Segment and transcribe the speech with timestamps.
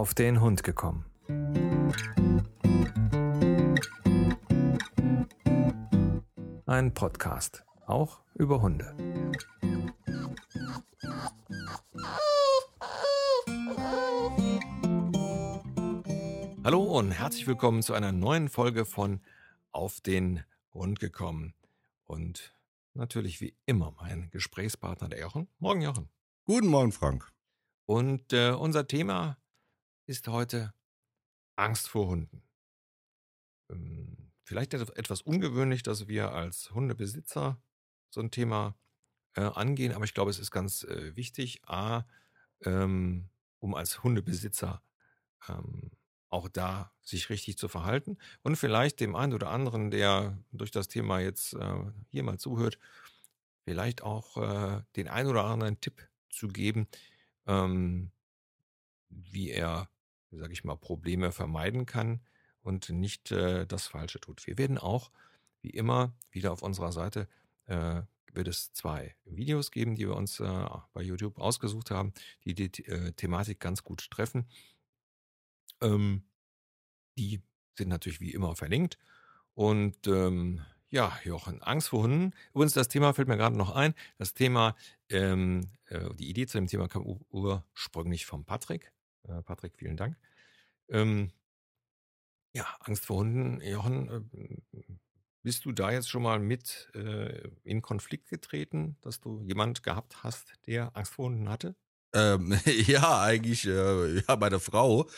[0.00, 1.04] auf den Hund gekommen.
[6.64, 8.96] Ein Podcast, auch über Hunde.
[16.64, 19.20] Hallo und herzlich willkommen zu einer neuen Folge von
[19.70, 21.52] Auf den Hund gekommen.
[22.06, 22.54] Und
[22.94, 25.48] natürlich wie immer mein Gesprächspartner, der Jochen.
[25.58, 26.08] Morgen, Jochen.
[26.46, 27.30] Guten Morgen, Frank.
[27.84, 29.36] Und äh, unser Thema
[30.10, 30.74] ist heute
[31.54, 32.42] Angst vor Hunden.
[33.70, 37.62] Ähm, vielleicht etwas ungewöhnlich, dass wir als Hundebesitzer
[38.10, 38.76] so ein Thema
[39.36, 42.02] äh, angehen, aber ich glaube, es ist ganz äh, wichtig, a,
[42.64, 44.82] ähm, um als Hundebesitzer
[45.48, 45.92] ähm,
[46.28, 50.88] auch da sich richtig zu verhalten und vielleicht dem einen oder anderen, der durch das
[50.88, 52.80] Thema jetzt äh, hier mal zuhört,
[53.62, 56.88] vielleicht auch äh, den einen oder anderen Tipp zu geben,
[57.46, 58.10] ähm,
[59.08, 59.88] wie er
[60.30, 62.20] sage ich mal, Probleme vermeiden kann
[62.62, 64.46] und nicht äh, das Falsche tut.
[64.46, 65.10] Wir werden auch,
[65.62, 67.28] wie immer, wieder auf unserer Seite
[67.66, 72.12] äh, wird es zwei Videos geben, die wir uns äh, bei YouTube ausgesucht haben,
[72.44, 74.48] die die äh, Thematik ganz gut treffen.
[75.80, 76.22] Ähm,
[77.18, 77.42] die
[77.76, 78.98] sind natürlich wie immer verlinkt.
[79.54, 82.32] Und ähm, ja, Jochen, Angst vor Hunden.
[82.52, 83.94] Übrigens, das Thema fällt mir gerade noch ein.
[84.18, 84.74] Das Thema,
[85.08, 88.92] ähm, äh, die Idee zu dem Thema kam ursprünglich vom Patrick.
[89.28, 90.16] Äh, Patrick, vielen Dank.
[90.88, 91.30] Ähm,
[92.54, 93.60] ja, Angst vor Hunden.
[93.60, 94.82] Jochen, äh,
[95.42, 100.22] bist du da jetzt schon mal mit äh, in Konflikt getreten, dass du jemand gehabt
[100.22, 101.76] hast, der Angst vor Hunden hatte?
[102.12, 105.08] Ähm, ja, eigentlich, äh, ja, meine Frau.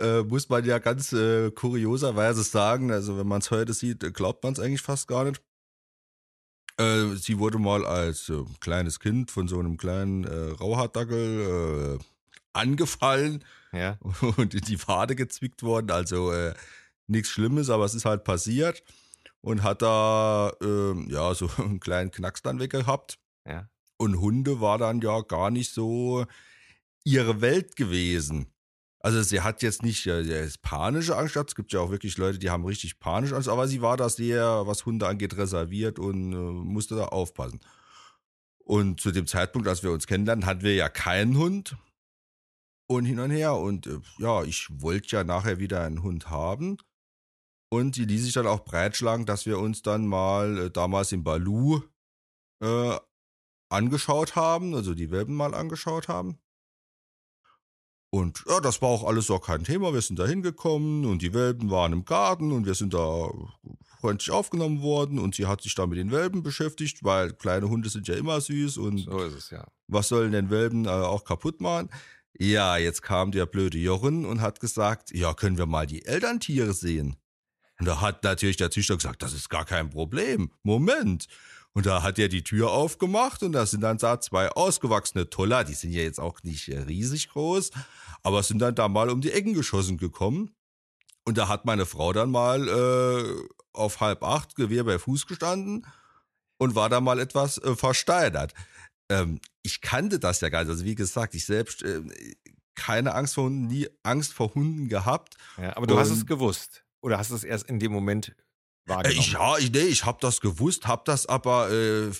[0.00, 4.44] Äh, muss man ja ganz äh, kurioserweise sagen, also wenn man es heute sieht, glaubt
[4.44, 5.42] man es eigentlich fast gar nicht.
[6.80, 11.98] Sie wurde mal als kleines Kind von so einem kleinen äh, Rauhaardackel
[12.52, 13.98] angefallen ja.
[14.36, 15.90] und in die Wade gezwickt worden.
[15.90, 16.54] Also äh,
[17.06, 18.82] nichts Schlimmes, aber es ist halt passiert
[19.40, 23.18] und hat da äh, ja so einen kleinen Knacks dann weggehabt.
[23.46, 23.68] Ja.
[23.96, 26.24] Und Hunde war dann ja gar nicht so
[27.04, 28.46] ihre Welt gewesen.
[29.00, 31.50] Also sie hat jetzt nicht äh, panische Angst gehabt.
[31.50, 34.08] Es gibt ja auch wirklich Leute, die haben richtig panische Angst, aber sie war da
[34.08, 37.60] sehr, was Hunde angeht, reserviert und äh, musste da aufpassen.
[38.58, 41.76] Und zu dem Zeitpunkt, als wir uns kennenlernen, hatten wir ja keinen Hund
[42.88, 43.54] und hin und her.
[43.54, 46.78] Und äh, ja, ich wollte ja nachher wieder einen Hund haben.
[47.70, 51.22] Und die ließ sich dann auch breitschlagen, dass wir uns dann mal äh, damals in
[51.22, 51.82] Balu
[52.60, 52.96] äh,
[53.70, 56.38] angeschaut haben, also die Welpen mal angeschaut haben.
[58.10, 59.92] Und ja, das war auch alles so kein Thema.
[59.92, 63.28] Wir sind da hingekommen und die Welpen waren im Garten und wir sind da
[64.00, 67.90] freundlich aufgenommen worden und sie hat sich da mit den Welpen beschäftigt, weil kleine Hunde
[67.90, 69.66] sind ja immer süß und so ist es ja.
[69.88, 71.90] Was sollen denn Welpen äh, auch kaputt machen?
[72.34, 76.72] Ja, jetzt kam der blöde Jochen und hat gesagt, ja, können wir mal die Elterntiere
[76.72, 77.16] sehen?
[77.78, 80.50] Und da hat natürlich der Züchter gesagt, das ist gar kein Problem.
[80.62, 81.26] Moment.
[81.72, 85.64] Und da hat er die Tür aufgemacht und da sind dann da zwei ausgewachsene Toller,
[85.64, 87.70] die sind ja jetzt auch nicht äh, riesig groß,
[88.22, 90.50] aber sind dann da mal um die Ecken geschossen gekommen.
[91.24, 95.86] Und da hat meine Frau dann mal äh, auf halb acht Gewehr bei Fuß gestanden
[96.56, 98.54] und war da mal etwas äh, versteinert.
[99.08, 100.70] Ähm, ich kannte das ja gar nicht.
[100.70, 102.02] Also wie gesagt, ich selbst äh,
[102.74, 105.36] keine Angst vor Hunden, nie Angst vor Hunden gehabt.
[105.56, 108.34] Ja, aber du und, hast es gewusst oder hast es erst in dem Moment
[108.86, 109.16] wahrgenommen?
[109.16, 112.10] Äh, ich, ja, ich, nee, ich habe das gewusst, habe das aber äh,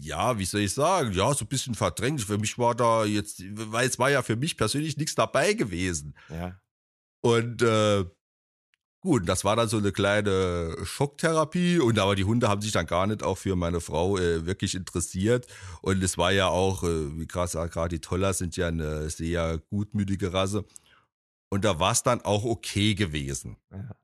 [0.00, 2.22] ja, wie soll ich sagen, ja, so ein bisschen verdrängt.
[2.22, 6.16] Für mich war da jetzt, weil es war ja für mich persönlich nichts dabei gewesen.
[6.28, 6.60] Ja.
[7.20, 8.04] Und äh,
[9.06, 12.86] Gut, das war dann so eine kleine Schocktherapie und aber die Hunde haben sich dann
[12.86, 15.46] gar nicht auch für meine Frau äh, wirklich interessiert
[15.80, 19.58] und es war ja auch, äh, wie krass gerade die Toller sind ja eine sehr
[19.70, 20.64] gutmütige Rasse
[21.50, 23.56] und da war es dann auch okay gewesen.
[23.70, 23.94] Ja.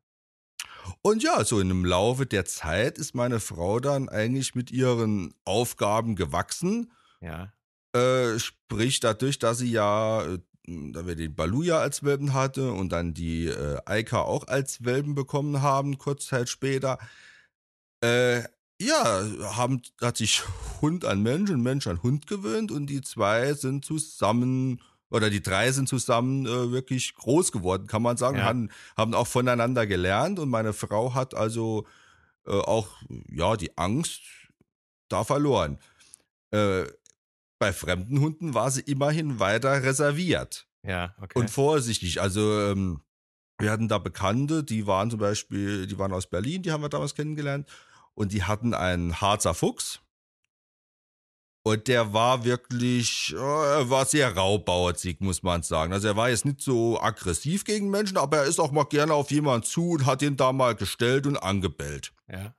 [1.03, 6.15] Und ja, so dem Laufe der Zeit ist meine Frau dann eigentlich mit ihren Aufgaben
[6.15, 6.93] gewachsen.
[7.21, 7.53] Ja.
[7.93, 10.39] Äh, sprich, dadurch, dass sie ja äh,
[10.93, 15.15] da wir den Baluja als Welpen hatte und dann die äh, Eika auch als Welpen
[15.15, 16.99] bekommen haben, kurz Zeit später.
[18.03, 18.43] Äh,
[18.81, 19.23] ja,
[19.57, 20.43] haben, hat sich
[20.81, 24.81] Hund an Mensch und Mensch an Hund gewöhnt und die zwei sind zusammen
[25.11, 28.45] oder die drei sind zusammen äh, wirklich groß geworden, kann man sagen, ja.
[28.45, 31.87] haben, haben auch voneinander gelernt und meine Frau hat also
[32.47, 32.89] äh, auch
[33.31, 34.23] ja die Angst
[35.09, 35.79] da verloren.
[36.51, 36.85] Äh,
[37.63, 40.67] bei fremden Hunden war sie immerhin weiter reserviert.
[40.83, 41.39] Ja, okay.
[41.39, 42.21] Und vorsichtig.
[42.21, 43.03] Also ähm,
[43.57, 46.89] wir hatten da Bekannte, die waren zum Beispiel, die waren aus Berlin, die haben wir
[46.89, 47.69] damals kennengelernt.
[48.15, 50.01] Und die hatten einen Harzer Fuchs.
[51.63, 55.93] Und der war wirklich, äh, er war sehr raubauerzig, muss man sagen.
[55.93, 59.15] Also er war jetzt nicht so aggressiv gegen Menschen, aber er ist auch mal gerne
[59.15, 62.13] auf jemanden zu und hat ihn da mal gestellt und angebellt.
[62.29, 62.57] Ja.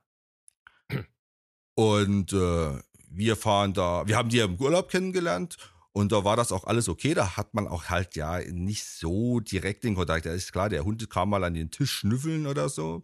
[1.74, 2.78] Und äh,
[3.16, 5.56] wir fahren da, wir haben die ja im Urlaub kennengelernt
[5.92, 7.14] und da war das auch alles okay.
[7.14, 10.26] Da hat man auch halt ja nicht so direkt den Kontakt.
[10.26, 13.02] Ja, ist klar, der Hund kam mal an den Tisch schnüffeln oder so.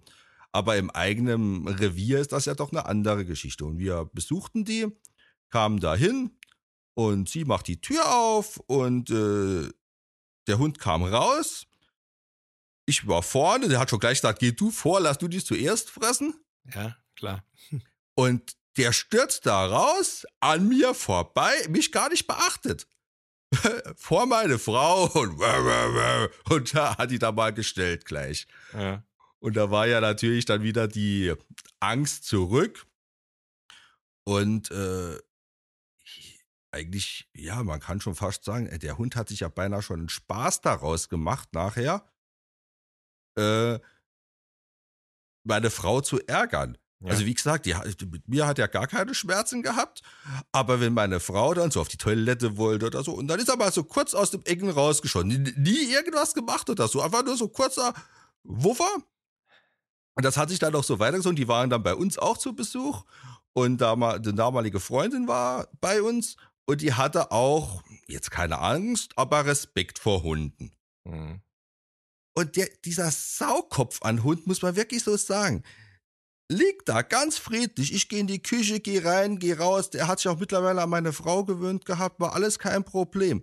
[0.52, 3.64] Aber im eigenen Revier ist das ja doch eine andere Geschichte.
[3.64, 4.88] Und wir besuchten die
[5.50, 6.36] kamen da hin
[6.94, 9.68] und sie macht die Tür auf und äh,
[10.46, 11.66] der Hund kam raus.
[12.86, 15.90] Ich war vorne, der hat schon gleich gesagt, geh du vor, lass du dich zuerst
[15.90, 16.34] fressen.
[16.74, 17.44] Ja, klar.
[18.14, 22.86] Und der stürzt da raus, an mir vorbei, mich gar nicht beachtet.
[23.96, 25.40] vor meine Frau und,
[26.50, 28.46] und da hat die da mal gestellt gleich.
[28.72, 29.04] Ja.
[29.40, 31.34] Und da war ja natürlich dann wieder die
[31.80, 32.86] Angst zurück.
[34.24, 35.18] Und äh,
[36.70, 40.00] eigentlich, ja, man kann schon fast sagen, äh, der Hund hat sich ja beinahe schon
[40.00, 42.06] einen Spaß daraus gemacht, nachher
[43.36, 43.78] äh,
[45.42, 46.78] meine Frau zu ärgern.
[47.00, 47.12] Ja.
[47.12, 47.74] Also wie gesagt, die,
[48.10, 50.02] mit mir hat er gar keine Schmerzen gehabt,
[50.52, 53.48] aber wenn meine Frau dann so auf die Toilette wollte oder so, und dann ist
[53.48, 57.24] er mal so kurz aus dem Ecken rausgeschossen, nie, nie irgendwas gemacht oder so, einfach
[57.24, 57.94] nur so kurzer
[58.42, 58.90] Wuffer.
[60.14, 61.36] Und das hat sich dann auch so weitergezogen.
[61.36, 63.04] Die waren dann bei uns auch zu Besuch
[63.54, 66.36] und da mal, die damalige Freundin war bei uns
[66.66, 70.72] und die hatte auch, jetzt keine Angst, aber Respekt vor Hunden.
[71.04, 71.40] Mhm.
[72.34, 75.62] Und der, dieser Saukopf an Hund, muss man wirklich so sagen,
[76.50, 77.94] liegt da ganz friedlich.
[77.94, 79.90] Ich gehe in die Küche, gehe rein, gehe raus.
[79.90, 83.42] Der hat sich auch mittlerweile an meine Frau gewöhnt gehabt, war alles kein Problem.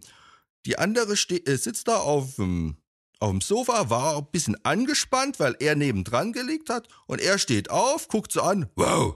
[0.65, 2.75] Die andere äh, sitzt da auf dem,
[3.19, 6.89] auf dem Sofa, war ein bisschen angespannt, weil er nebendran gelegt hat.
[7.05, 9.15] Und er steht auf, guckt so an, wow.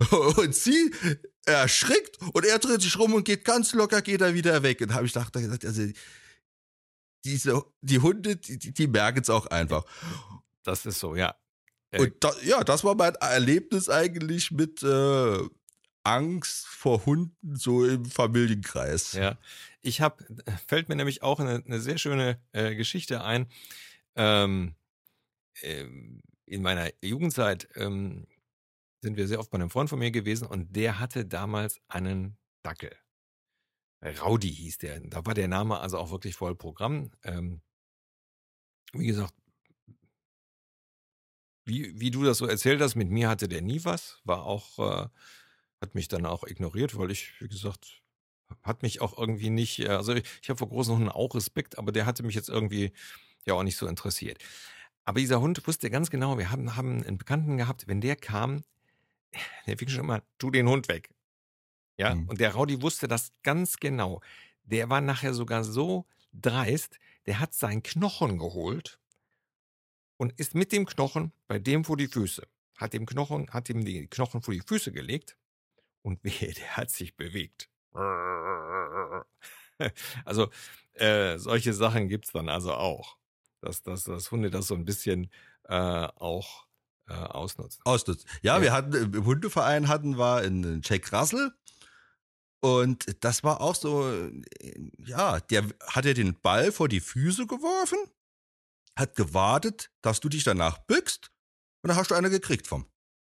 [0.38, 0.90] Und sie
[1.44, 4.80] erschrickt und er dreht sich rum und geht ganz locker, geht er wieder weg.
[4.80, 5.82] Und habe ich gedacht, also
[7.24, 9.84] diese, die Hunde, die, die merken es auch einfach.
[10.62, 11.34] Das ist so, ja.
[11.90, 15.38] Äh, und da, ja, das war mein Erlebnis eigentlich mit äh,
[16.02, 19.12] Angst vor Hunden so im Familienkreis.
[19.12, 19.38] Ja,
[19.82, 20.24] ich habe,
[20.66, 23.46] fällt mir nämlich auch eine, eine sehr schöne äh, Geschichte ein.
[24.16, 24.74] Ähm,
[25.62, 28.26] ähm, in meiner Jugendzeit ähm,
[29.02, 32.36] sind wir sehr oft bei einem Freund von mir gewesen und der hatte damals einen
[32.62, 32.94] Dackel.
[34.02, 35.00] Raudi hieß der.
[35.00, 37.10] Da war der Name also auch wirklich voll Programm.
[37.22, 37.60] Ähm,
[38.92, 39.34] wie gesagt,
[41.70, 44.78] wie, wie du das so erzählt hast, mit mir hatte der nie was, war auch,
[44.78, 45.08] äh,
[45.80, 48.02] hat mich dann auch ignoriert, weil ich, wie gesagt,
[48.62, 51.78] hat mich auch irgendwie nicht, äh, also ich, ich habe vor großen Hunden auch Respekt,
[51.78, 52.92] aber der hatte mich jetzt irgendwie
[53.46, 54.42] ja auch nicht so interessiert.
[55.04, 58.64] Aber dieser Hund wusste ganz genau, wir haben, haben einen Bekannten gehabt, wenn der kam,
[59.68, 61.10] der fing schon immer, tu den Hund weg.
[61.96, 62.28] Ja, mhm.
[62.28, 64.20] und der Raudi wusste das ganz genau.
[64.64, 68.99] Der war nachher sogar so dreist, der hat seinen Knochen geholt
[70.20, 72.46] und ist mit dem Knochen bei dem vor die Füße.
[72.76, 75.38] Hat dem Knochen, hat ihm die Knochen vor die Füße gelegt
[76.02, 77.70] und wehe, der hat sich bewegt.
[80.26, 80.50] Also,
[80.92, 83.16] äh, solche Sachen gibt's dann also auch.
[83.62, 85.30] Dass, dass, dass Hunde das so ein bisschen
[85.64, 86.66] äh, auch
[87.08, 87.80] äh, ausnutzen.
[87.86, 88.28] Ausnutzen.
[88.42, 91.54] Ja, ja, wir hatten im Hundeverein hatten wir einen Jack Russell.
[92.60, 94.12] Und das war auch so,
[94.98, 97.98] ja, der hat ja den Ball vor die Füße geworfen,
[99.00, 101.30] hat gewartet, dass du dich danach bückst
[101.82, 102.86] und dann hast du eine gekriegt vom.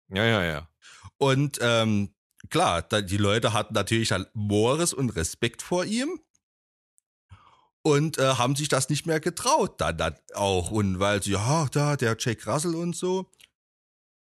[0.09, 0.69] Ja, ja, ja.
[1.17, 2.13] Und ähm,
[2.49, 6.19] klar, die Leute hatten natürlich halt Mores und Respekt vor ihm
[7.83, 10.71] und äh, haben sich das nicht mehr getraut dann, dann auch.
[10.71, 13.31] Und weil sie, ja, da, der Jack Russell und so.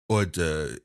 [0.07, 0.79] Und äh,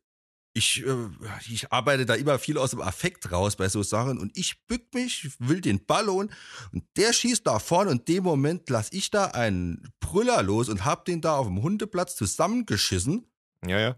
[0.54, 1.08] ich, äh,
[1.50, 4.94] ich arbeite da immer viel aus dem Affekt raus bei so Sachen und ich bück
[4.94, 6.32] mich, will den Ball holen
[6.72, 10.68] und der schießt da vorne und in dem Moment lass ich da einen Brüller los
[10.68, 13.26] und hab den da auf dem Hundeplatz zusammengeschissen.
[13.66, 13.96] Ja, ja.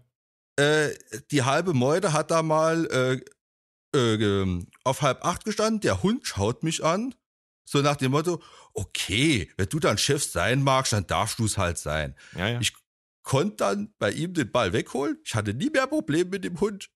[0.55, 0.95] Äh,
[1.29, 3.21] die halbe Meute hat da mal
[3.93, 7.13] äh, äh, auf halb acht gestanden, der Hund schaut mich an,
[7.65, 8.41] so nach dem Motto,
[8.73, 12.15] okay, wenn du dann Chef sein magst, dann darfst du es halt sein.
[12.35, 12.59] Ja, ja.
[12.61, 12.73] Ich
[13.27, 15.17] konnte dann bei ihm den Ball wegholen.
[15.25, 16.89] Ich hatte nie mehr Probleme mit dem Hund.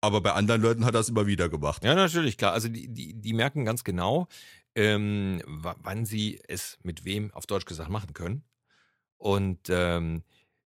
[0.00, 1.82] Aber bei anderen Leuten hat er es immer wieder gemacht.
[1.82, 2.52] Ja, natürlich, klar.
[2.52, 4.28] Also die, die, die merken ganz genau,
[4.76, 8.44] ähm, wann sie es mit wem, auf Deutsch gesagt, machen können.
[9.16, 10.22] Und ähm,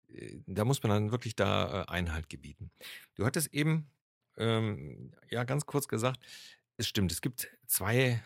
[0.08, 2.72] äh, da muss man dann wirklich da äh, Einhalt gebieten.
[3.14, 3.86] Du hattest eben
[4.36, 6.18] ähm, ja ganz kurz gesagt,
[6.76, 8.20] es stimmt, es gibt zwei,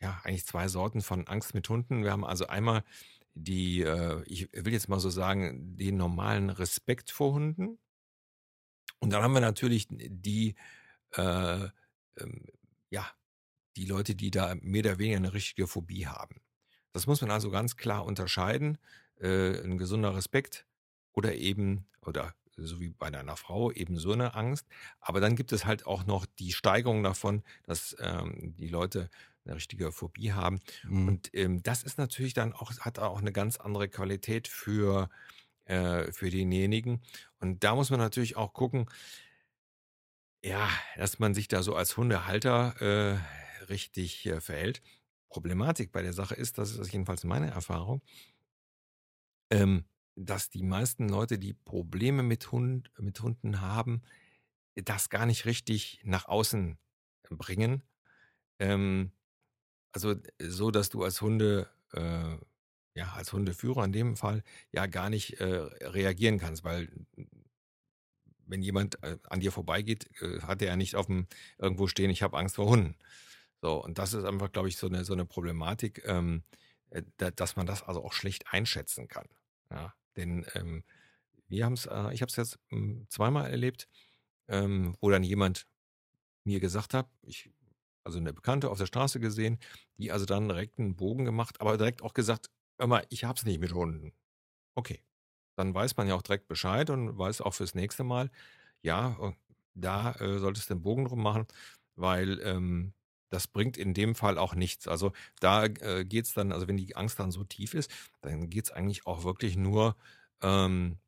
[0.00, 2.02] ja, eigentlich zwei Sorten von Angst mit Hunden.
[2.02, 2.82] Wir haben also einmal
[3.44, 7.78] die, äh, ich will jetzt mal so sagen, den normalen Respekt vor Hunden.
[8.98, 10.54] Und dann haben wir natürlich die,
[11.12, 11.64] äh,
[12.18, 12.46] ähm,
[12.90, 13.06] ja,
[13.76, 16.40] die Leute, die da mehr oder weniger eine richtige Phobie haben.
[16.92, 18.78] Das muss man also ganz klar unterscheiden.
[19.16, 20.66] Äh, ein gesunder Respekt
[21.12, 24.66] oder eben, oder so wie bei deiner Frau, eben so eine Angst.
[25.00, 29.08] Aber dann gibt es halt auch noch die Steigerung davon, dass ähm, die Leute
[29.44, 30.60] eine richtige Phobie haben.
[30.84, 31.08] Mhm.
[31.08, 35.08] Und ähm, das ist natürlich dann auch, hat auch eine ganz andere Qualität für,
[35.64, 37.02] äh, für denjenigen.
[37.38, 38.86] Und da muss man natürlich auch gucken,
[40.42, 44.82] ja, dass man sich da so als Hundehalter äh, richtig äh, verhält.
[45.28, 48.02] Problematik bei der Sache ist, das ist jedenfalls meine Erfahrung,
[49.50, 49.84] ähm,
[50.16, 54.02] dass die meisten Leute, die Probleme mit, Hund, mit Hunden haben,
[54.74, 56.78] das gar nicht richtig nach außen
[57.30, 57.82] bringen.
[58.58, 59.12] Ähm,
[59.92, 62.36] also so, dass du als Hunde, äh,
[62.94, 64.42] ja, als Hundeführer in dem Fall
[64.72, 66.88] ja gar nicht äh, reagieren kannst, weil
[68.46, 71.26] wenn jemand äh, an dir vorbeigeht, äh, hat er ja nicht auf dem
[71.58, 72.96] irgendwo stehen, ich habe Angst vor Hunden.
[73.62, 76.42] So, und das ist einfach, glaube ich, so eine, so eine Problematik, ähm,
[76.90, 79.28] äh, da, dass man das also auch schlecht einschätzen kann.
[79.70, 80.84] Ja, denn ähm,
[81.48, 83.88] wir haben es, äh, ich habe es jetzt ähm, zweimal erlebt,
[84.48, 85.66] ähm, wo dann jemand
[86.44, 87.50] mir gesagt hat, ich,
[88.04, 89.58] also eine Bekannte auf der Straße gesehen,
[89.98, 93.44] die also dann direkt einen Bogen gemacht, aber direkt auch gesagt, hör mal, ich hab's
[93.44, 94.12] nicht mit Hunden.
[94.74, 95.02] Okay.
[95.56, 98.30] Dann weiß man ja auch direkt Bescheid und weiß auch fürs nächste Mal,
[98.82, 99.32] ja, äh,
[99.74, 101.46] da äh, solltest du den Bogen drum machen,
[101.96, 102.94] weil ähm,
[103.30, 104.88] das bringt in dem Fall auch nichts.
[104.88, 107.90] Also da äh, geht es dann, also wenn die Angst dann so tief ist,
[108.22, 109.96] dann geht es eigentlich auch wirklich nur,
[110.42, 110.98] ähm,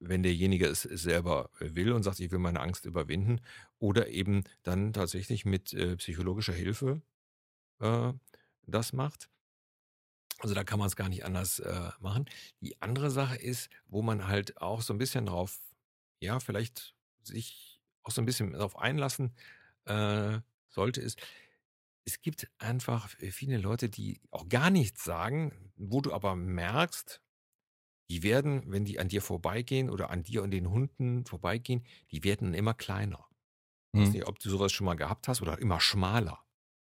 [0.00, 3.40] wenn derjenige es, selber will und sagt, ich will meine Angst überwinden,
[3.78, 7.02] oder eben dann tatsächlich mit äh, psychologischer Hilfe
[7.80, 8.12] äh,
[8.66, 9.28] das macht.
[10.40, 12.26] Also da kann man es gar nicht anders äh, machen.
[12.60, 15.58] Die andere Sache ist, wo man halt auch so ein bisschen drauf,
[16.20, 19.34] ja, vielleicht sich auch so ein bisschen darauf einlassen
[19.84, 20.38] äh,
[20.68, 21.20] sollte, ist,
[22.04, 27.20] es gibt einfach viele Leute, die auch gar nichts sagen, wo du aber merkst,
[28.08, 32.24] die werden, wenn die an dir vorbeigehen oder an dir und den Hunden vorbeigehen, die
[32.24, 33.26] werden immer kleiner.
[33.92, 34.14] Ich weiß mhm.
[34.14, 36.40] nicht, ob du sowas schon mal gehabt hast oder immer schmaler.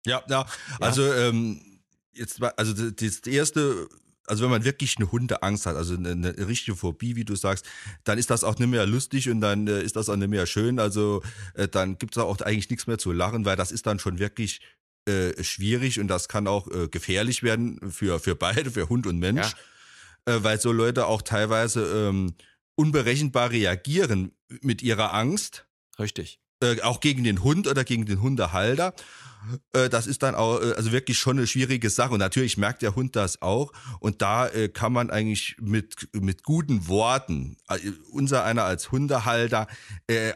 [0.05, 0.45] Ja, ja.
[0.79, 1.81] Also ähm,
[2.13, 3.87] jetzt also das erste,
[4.25, 7.65] also wenn man wirklich eine Hundeangst hat, also eine, eine, richtige Phobie, wie du sagst,
[8.03, 10.45] dann ist das auch nicht mehr lustig und dann äh, ist das auch nicht mehr
[10.45, 10.79] schön.
[10.79, 11.23] Also
[11.55, 14.19] äh, dann gibt es auch eigentlich nichts mehr zu lachen, weil das ist dann schon
[14.19, 14.61] wirklich
[15.07, 19.19] äh, schwierig und das kann auch äh, gefährlich werden für, für beide, für Hund und
[19.19, 19.57] Mensch, ja.
[20.27, 22.35] Äh, weil so Leute auch teilweise ähm,
[22.75, 25.67] unberechenbar reagieren mit ihrer Angst.
[25.97, 26.39] Richtig.
[26.59, 28.95] Äh, auch gegen den Hund oder gegen den Hundehalter.
[29.73, 32.13] Äh, das ist dann auch äh, also wirklich schon eine schwierige Sache.
[32.13, 33.71] Und natürlich merkt der Hund das auch.
[33.99, 37.57] Und da kann man eigentlich mit, mit guten Worten,
[38.11, 39.67] unser einer als Hundehalter,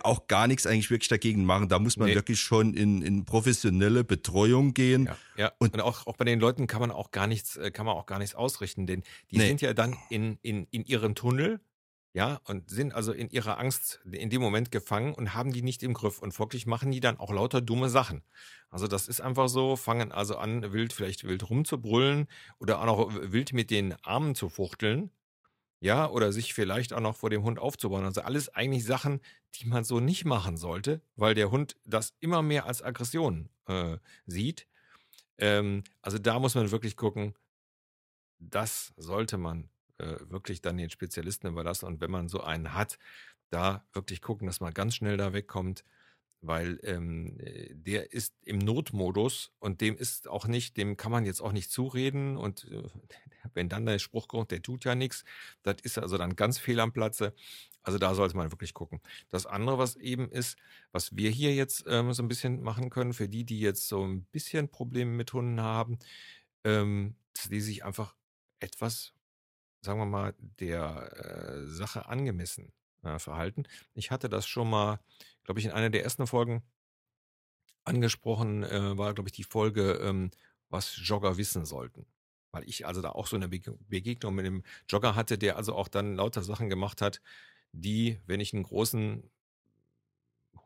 [0.04, 1.70] auch gar nichts eigentlich wirklich dagegen machen.
[1.70, 2.16] Da muss man nee.
[2.16, 5.06] wirklich schon in, in professionelle Betreuung gehen.
[5.06, 5.52] Ja, ja.
[5.58, 8.06] Und, und, auch, auch bei den Leuten kann man auch gar nichts, kann man auch
[8.06, 9.48] gar nichts ausrichten, denn die nee.
[9.48, 11.60] sind ja dann in, in, in ihrem Tunnel
[12.14, 15.82] ja, und sind also in ihrer Angst in dem Moment gefangen und haben die nicht
[15.82, 16.20] im Griff.
[16.20, 18.22] Und folglich machen die dann auch lauter dumme Sachen.
[18.70, 22.28] Also das ist einfach so, fangen also an, wild, vielleicht wild rumzubrüllen
[22.60, 25.10] oder auch noch wild mit den Armen zu fuchteln.
[25.80, 28.06] Ja, oder sich vielleicht auch noch vor dem Hund aufzubauen.
[28.06, 29.20] Also alles eigentlich Sachen,
[29.56, 33.98] die man so nicht machen sollte, weil der Hund das immer mehr als Aggression äh,
[34.28, 34.68] sieht.
[35.40, 37.34] Ähm, also da muss man wirklich gucken,
[38.38, 39.71] das sollte man
[40.02, 41.86] äh, wirklich dann den Spezialisten überlassen.
[41.86, 42.98] Und wenn man so einen hat,
[43.50, 45.84] da wirklich gucken, dass man ganz schnell da wegkommt,
[46.42, 51.26] weil ähm, äh, der ist im Notmodus und dem ist auch nicht, dem kann man
[51.26, 52.84] jetzt auch nicht zureden und äh,
[53.54, 55.24] wenn dann der Spruch kommt, der tut ja nichts,
[55.64, 57.34] das ist also dann ganz fehl am Platze.
[57.84, 59.02] Also da sollte man wirklich gucken.
[59.30, 60.56] Das andere, was eben ist,
[60.92, 64.06] was wir hier jetzt ähm, so ein bisschen machen können, für die, die jetzt so
[64.06, 65.98] ein bisschen Probleme mit Hunden haben,
[66.64, 68.16] ähm, dass die sich einfach
[68.60, 69.14] etwas
[69.82, 72.72] sagen wir mal, der äh, Sache angemessen
[73.04, 73.64] äh, verhalten.
[73.94, 75.00] Ich hatte das schon mal,
[75.44, 76.64] glaube ich, in einer der ersten Folgen
[77.84, 80.32] angesprochen, äh, war, glaube ich, die Folge, ähm,
[80.70, 82.06] was Jogger wissen sollten.
[82.52, 85.88] Weil ich also da auch so eine Begegnung mit einem Jogger hatte, der also auch
[85.88, 87.22] dann lauter Sachen gemacht hat,
[87.72, 89.30] die, wenn ich einen großen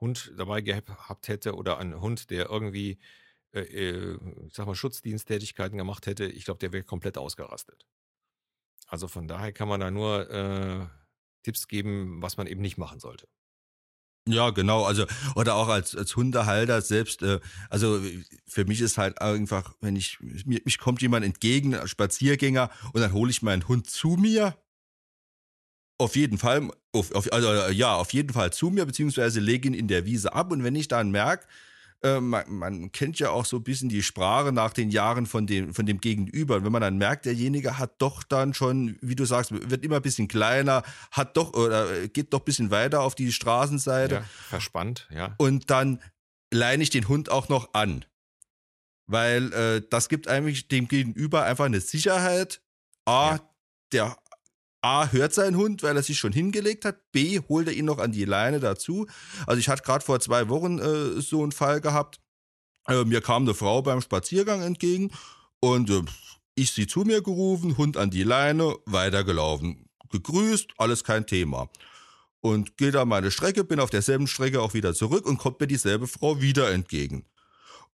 [0.01, 3.00] Hund dabei gehabt hätte oder einen Hund, der irgendwie,
[3.53, 7.86] äh, äh ich sag mal, Schutzdiensttätigkeiten gemacht hätte, ich glaube, der wäre komplett ausgerastet.
[8.88, 10.86] Also von daher kann man da nur äh,
[11.44, 13.27] Tipps geben, was man eben nicht machen sollte.
[14.27, 14.84] Ja, genau.
[14.86, 17.22] Also oder auch als als Hundehalter selbst.
[17.22, 17.39] Äh,
[17.70, 18.01] also
[18.48, 23.13] für mich ist halt einfach, wenn ich mir mich kommt jemand entgegen, Spaziergänger, und dann
[23.13, 24.58] hole ich meinen Hund zu mir.
[25.98, 29.74] Auf jeden Fall, auf, auf, also ja, auf jeden Fall zu mir beziehungsweise lege ihn
[29.74, 30.51] in der Wiese ab.
[30.51, 31.48] Und wenn ich dann merke,
[32.06, 35.48] äh, man, man, kennt ja auch so ein bisschen die Sprache nach den Jahren von
[35.48, 36.58] dem, von dem Gegenüber.
[36.58, 39.96] Und wenn man dann merkt, derjenige hat doch dann schon, wie du sagst, wird immer
[39.96, 44.16] ein bisschen kleiner, hat doch oder geht doch ein bisschen weiter auf die Straßenseite.
[44.16, 45.34] Ja, verspannt, ja.
[45.38, 46.00] Und dann
[46.54, 48.06] leine ich den Hund auch noch an.
[49.08, 52.62] Weil äh, das gibt eigentlich dem Gegenüber einfach eine Sicherheit.
[53.06, 53.40] A, ja.
[53.92, 54.18] der
[54.86, 57.12] A, hört sein Hund, weil er sich schon hingelegt hat.
[57.12, 59.08] B, holt er ihn noch an die Leine dazu.
[59.48, 62.20] Also ich hatte gerade vor zwei Wochen äh, so einen Fall gehabt.
[62.88, 65.10] Äh, mir kam eine Frau beim Spaziergang entgegen
[65.60, 66.04] und äh,
[66.54, 69.89] ich sie zu mir gerufen, Hund an die Leine, weitergelaufen.
[70.12, 71.68] Gegrüßt, alles kein Thema.
[72.42, 75.68] Und gehe da meine Strecke, bin auf derselben Strecke auch wieder zurück und kommt mir
[75.68, 77.25] dieselbe Frau wieder entgegen.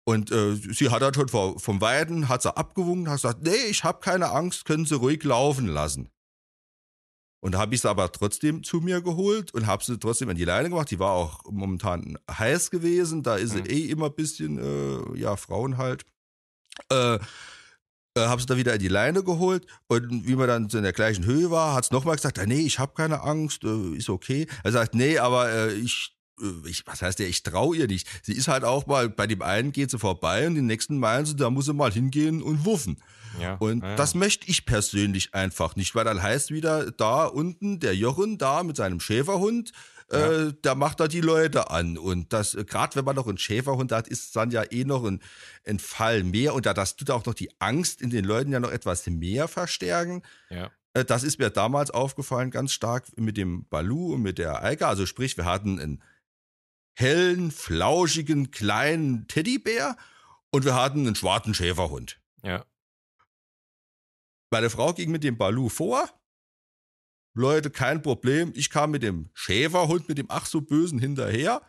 [0.05, 3.83] Und äh, sie hat dann schon vom Weiden, hat sie abgewunken, hat gesagt, nee, ich
[3.83, 6.09] habe keine Angst, können Sie ruhig laufen lassen.
[7.41, 10.35] Und da habe ich sie aber trotzdem zu mir geholt und habe sie trotzdem an
[10.35, 10.91] die Leine gemacht.
[10.91, 13.23] Die war auch momentan heiß gewesen.
[13.23, 13.63] Da ist mhm.
[13.65, 16.05] sie eh immer ein bisschen, äh, ja, Frauen halt.
[16.91, 17.19] Äh,
[18.15, 20.83] äh, habe sie da wieder in die Leine geholt und wie man dann so in
[20.83, 23.95] der gleichen Höhe war, hat es nochmal gesagt, ah, nee, ich habe keine Angst, äh,
[23.95, 24.47] ist okay.
[24.63, 26.18] Er sagt, nee, aber äh, ich
[26.65, 28.07] ich, was heißt der, ich traue ihr nicht.
[28.23, 31.25] Sie ist halt auch mal, bei dem einen geht sie vorbei und den nächsten meinen
[31.25, 32.97] sie, da muss sie mal hingehen und wuffen.
[33.39, 33.95] Ja, und ja.
[33.95, 38.63] das möchte ich persönlich einfach nicht, weil dann heißt wieder da unten der Jochen da
[38.63, 39.71] mit seinem Schäferhund,
[40.11, 40.31] ja.
[40.31, 41.97] äh, der macht da die Leute an.
[41.97, 45.03] Und das, äh, gerade wenn man noch einen Schäferhund hat, ist dann ja eh noch
[45.05, 45.21] ein,
[45.65, 46.53] ein Fall mehr.
[46.53, 49.47] Und da das tut auch noch die Angst in den Leuten ja noch etwas mehr
[49.47, 50.23] verstärken.
[50.49, 50.71] Ja.
[50.93, 54.89] Äh, das ist mir damals aufgefallen, ganz stark mit dem Balu und mit der Eika.
[54.89, 56.03] Also sprich, wir hatten einen
[56.99, 59.95] hellen, flauschigen, kleinen Teddybär
[60.51, 62.19] und wir hatten einen schwarzen Schäferhund.
[62.43, 62.65] Ja.
[64.51, 66.09] Meine Frau ging mit dem Balu vor.
[67.35, 68.51] Leute, kein Problem.
[68.55, 71.61] Ich kam mit dem Schäferhund, mit dem ach so bösen hinterher.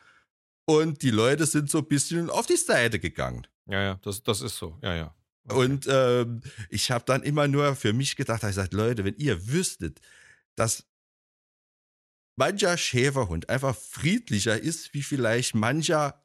[0.65, 3.47] Und die Leute sind so ein bisschen auf die Seite gegangen.
[3.67, 4.79] Ja, ja, das, das ist so.
[4.83, 5.15] Ja, ja.
[5.45, 5.65] Okay.
[5.65, 9.49] Und ähm, ich habe dann immer nur für mich gedacht, ich gesagt, Leute, wenn ihr
[9.49, 10.01] wüsstet,
[10.55, 10.87] dass
[12.41, 16.25] mancher Schäferhund einfach friedlicher ist, wie vielleicht mancher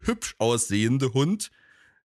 [0.00, 1.52] hübsch aussehende Hund,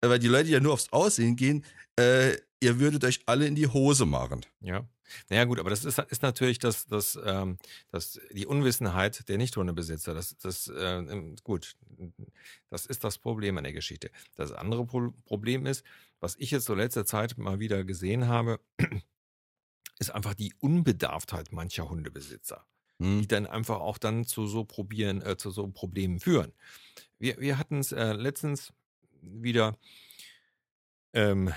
[0.01, 1.63] äh, weil die Leute ja nur aufs Aussehen gehen,
[1.97, 4.45] äh, ihr würdet euch alle in die Hose machen.
[4.59, 4.85] Ja.
[5.29, 7.57] Naja, gut, aber das ist, ist natürlich das, das, ähm,
[7.89, 10.13] das, die Unwissenheit der Nichthundebesitzer.
[10.13, 11.77] Das, das, äh, gut,
[12.69, 14.11] das ist das Problem an der Geschichte.
[14.35, 15.85] Das andere Pro Problem ist,
[16.19, 18.59] was ich jetzt so letzter Zeit mal wieder gesehen habe,
[19.99, 22.65] ist einfach die Unbedarftheit mancher Hundebesitzer.
[23.01, 26.53] Die dann einfach auch dann zu so probieren, äh, zu so Problemen führen.
[27.19, 28.73] Wir, wir hatten es äh, letztens
[29.21, 29.77] wieder,
[31.13, 31.53] ähm,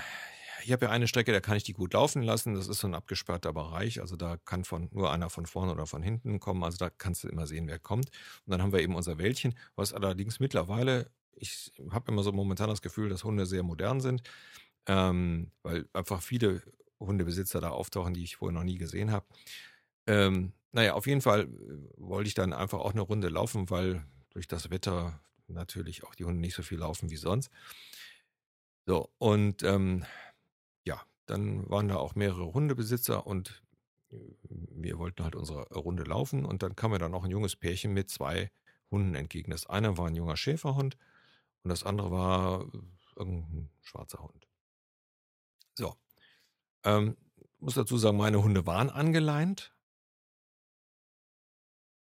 [0.63, 2.55] ich habe ja eine Strecke, da kann ich die gut laufen lassen.
[2.55, 4.01] Das ist so ein abgesperrter Bereich.
[4.01, 6.63] Also da kann von nur einer von vorne oder von hinten kommen.
[6.63, 8.07] Also da kannst du immer sehen, wer kommt.
[8.45, 12.69] Und dann haben wir eben unser Wäldchen, was allerdings mittlerweile, ich habe immer so momentan
[12.69, 14.23] das Gefühl, dass Hunde sehr modern sind,
[14.87, 16.63] ähm, weil einfach viele
[16.99, 19.25] Hundebesitzer da auftauchen, die ich vorher noch nie gesehen habe.
[20.07, 21.47] Ähm, naja, auf jeden Fall äh,
[21.95, 26.25] wollte ich dann einfach auch eine Runde laufen, weil durch das Wetter natürlich auch die
[26.25, 27.49] Hunde nicht so viel laufen wie sonst.
[28.85, 30.05] So, und ähm,
[30.83, 33.63] ja, dann waren da auch mehrere Hundebesitzer und
[34.11, 34.17] äh,
[34.49, 37.93] wir wollten halt unsere Runde laufen und dann kam mir dann auch ein junges Pärchen
[37.93, 38.51] mit zwei
[38.91, 39.51] Hunden entgegen.
[39.51, 40.97] Das eine war ein junger Schäferhund
[41.63, 42.79] und das andere war äh,
[43.15, 44.45] irgendein schwarzer Hund.
[45.75, 45.95] So,
[46.83, 47.15] ähm,
[47.59, 49.73] muss dazu sagen, meine Hunde waren angeleint,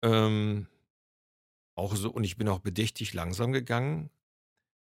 [0.01, 0.67] ähm,
[1.75, 4.09] auch so, und ich bin auch bedächtig langsam gegangen,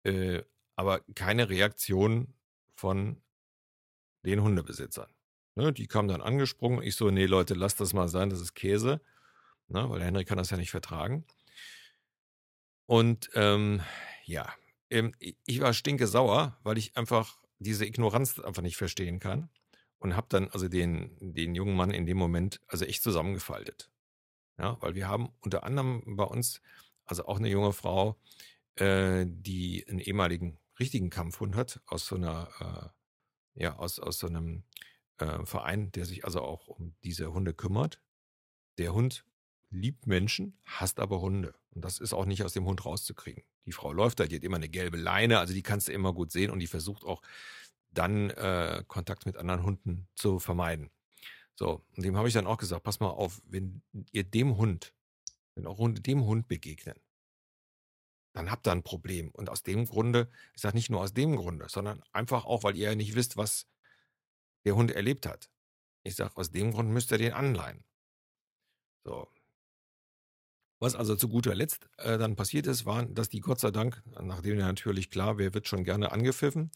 [0.05, 0.43] äh,
[0.77, 2.35] aber keine Reaktion
[2.75, 3.23] von
[4.25, 5.11] den Hundebesitzern.
[5.57, 6.83] Ne, die kamen dann angesprungen.
[6.83, 9.01] Ich so, nee, Leute, lasst das mal sein, das ist Käse.
[9.69, 11.25] Ne, weil der Henry kann das ja nicht vertragen.
[12.87, 13.81] Und ähm,
[14.25, 14.53] ja,
[14.91, 19.49] ähm, ich war stinke sauer, weil ich einfach diese Ignoranz einfach nicht verstehen kann.
[19.99, 23.91] Und habe dann also den, den jungen Mann in dem Moment also echt zusammengefaltet.
[24.59, 26.61] Ja, weil wir haben unter anderem bei uns,
[27.05, 28.17] also auch eine junge Frau,
[28.77, 32.49] äh, die einen ehemaligen richtigen Kampfhund hat, aus so einer,
[33.57, 34.65] äh, ja, aus, aus so einem
[35.19, 38.01] äh, Verein, der sich also auch um diese Hunde kümmert.
[38.79, 39.25] Der Hund
[39.71, 41.55] liebt Menschen, hasst aber Hunde.
[41.71, 43.45] Und das ist auch nicht aus dem Hund rauszukriegen.
[43.67, 46.13] Die Frau läuft da, die hat immer eine gelbe Leine, also die kannst du immer
[46.13, 47.23] gut sehen und die versucht auch
[47.91, 50.91] dann äh, Kontakt mit anderen Hunden zu vermeiden.
[51.57, 54.95] So, und dem habe ich dann auch gesagt, pass mal auf, wenn ihr dem Hund,
[55.55, 56.99] wenn auch dem Hund begegnen,
[58.35, 59.31] dann habt ihr ein Problem.
[59.31, 62.77] Und aus dem Grunde, ich sage nicht nur aus dem Grunde, sondern einfach auch, weil
[62.77, 63.69] ihr ja nicht wisst, was
[64.65, 65.49] der Hund erlebt hat.
[66.03, 67.85] Ich sage, aus dem Grund müsst ihr den anleihen.
[69.05, 69.29] So.
[70.81, 74.03] Was also zu guter Letzt äh, dann passiert ist, war, dass die Gott sei Dank,
[74.21, 76.73] nachdem ja natürlich klar, wer wird schon gerne angepfiffen,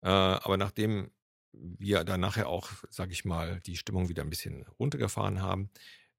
[0.00, 1.12] äh, aber nachdem
[1.52, 5.70] wir dann nachher auch, sag ich mal, die Stimmung wieder ein bisschen runtergefahren haben,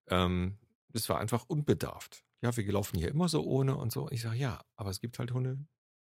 [0.08, 0.58] ähm,
[0.90, 2.24] das war einfach unbedarft.
[2.42, 4.10] Ja, wir laufen hier immer so ohne und so.
[4.12, 5.60] Ich sage, ja, aber es gibt halt Hunde,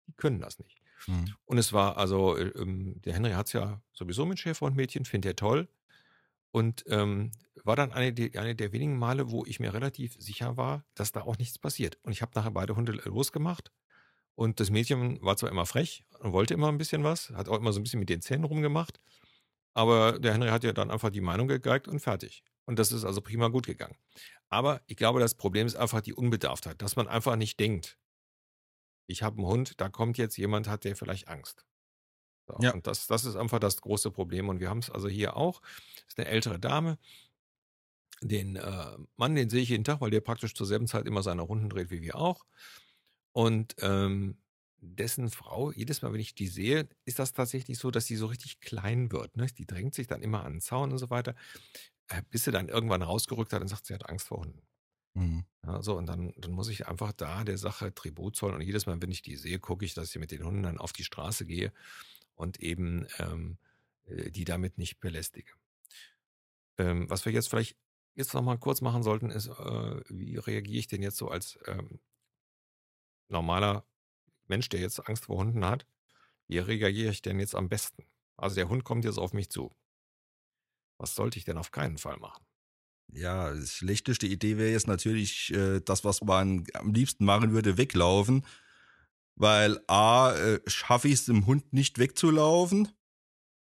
[0.08, 0.82] die können das nicht.
[1.08, 1.34] Mhm.
[1.46, 4.76] Und es war also, äh, ähm, der Henry hat es ja sowieso mit Schäfer und
[4.76, 5.68] Mädchen, findet er toll.
[6.52, 7.32] Und ähm,
[7.64, 11.22] war dann eine, eine der wenigen Male, wo ich mir relativ sicher war, dass da
[11.22, 11.98] auch nichts passiert.
[12.04, 13.72] Und ich habe nachher beide Hunde losgemacht.
[14.42, 17.60] Und das Mädchen war zwar immer frech und wollte immer ein bisschen was, hat auch
[17.60, 19.00] immer so ein bisschen mit den Zähnen rumgemacht.
[19.76, 22.44] Aber der Henry hat ja dann einfach die Meinung gegeigt und fertig.
[22.66, 23.96] Und das ist also prima gut gegangen.
[24.50, 28.00] Aber ich glaube, das Problem ist einfach die Unbedarftheit, dass man einfach nicht denkt,
[29.06, 31.64] ich habe einen Hund, da kommt jetzt jemand, hat der vielleicht Angst.
[32.48, 32.74] So, ja.
[32.74, 34.50] Und das, das ist einfach das große Problem.
[34.50, 35.62] Und wir haben es also hier auch.
[35.62, 36.98] Das ist eine ältere Dame.
[38.22, 41.22] Den äh, Mann, den sehe ich jeden Tag, weil der praktisch zur selben Zeit immer
[41.22, 42.44] seine Runden dreht wie wir auch.
[43.34, 44.38] Und ähm,
[44.80, 48.28] dessen Frau, jedes Mal, wenn ich die sehe, ist das tatsächlich so, dass sie so
[48.28, 49.38] richtig klein wird.
[49.38, 49.48] Ne?
[49.58, 51.36] Die drängt sich dann immer an den Zaun und so weiter,
[52.10, 54.64] äh, bis sie dann irgendwann rausgerückt hat und sagt, sie hat Angst vor Hunden.
[55.14, 55.46] Mhm.
[55.66, 58.56] Ja, so, und dann, dann muss ich einfach da der Sache Tribut zollen.
[58.56, 60.78] Und jedes Mal, wenn ich die sehe, gucke ich, dass ich mit den Hunden dann
[60.80, 61.72] auf die Straße gehe
[62.36, 63.58] und eben ähm,
[64.06, 65.52] äh, die damit nicht belästige.
[66.78, 67.78] Ähm, was wir jetzt vielleicht
[68.16, 72.00] jetzt nochmal kurz machen sollten, ist, äh, wie reagiere ich denn jetzt so als ähm,
[73.32, 73.86] normaler
[74.48, 75.86] Mensch, der jetzt Angst vor Hunden hat?
[76.48, 78.06] Wie reagiere ich denn jetzt am besten?
[78.38, 79.72] Also der Hund kommt jetzt auf mich zu.
[80.98, 82.46] Was sollte ich denn auf keinen Fall machen?
[83.14, 87.78] Ja, die schlechteste Idee wäre jetzt natürlich äh, das, was man am liebsten machen würde,
[87.78, 88.46] weglaufen.
[89.36, 92.90] Weil A, äh, schaffe ich es dem Hund nicht wegzulaufen.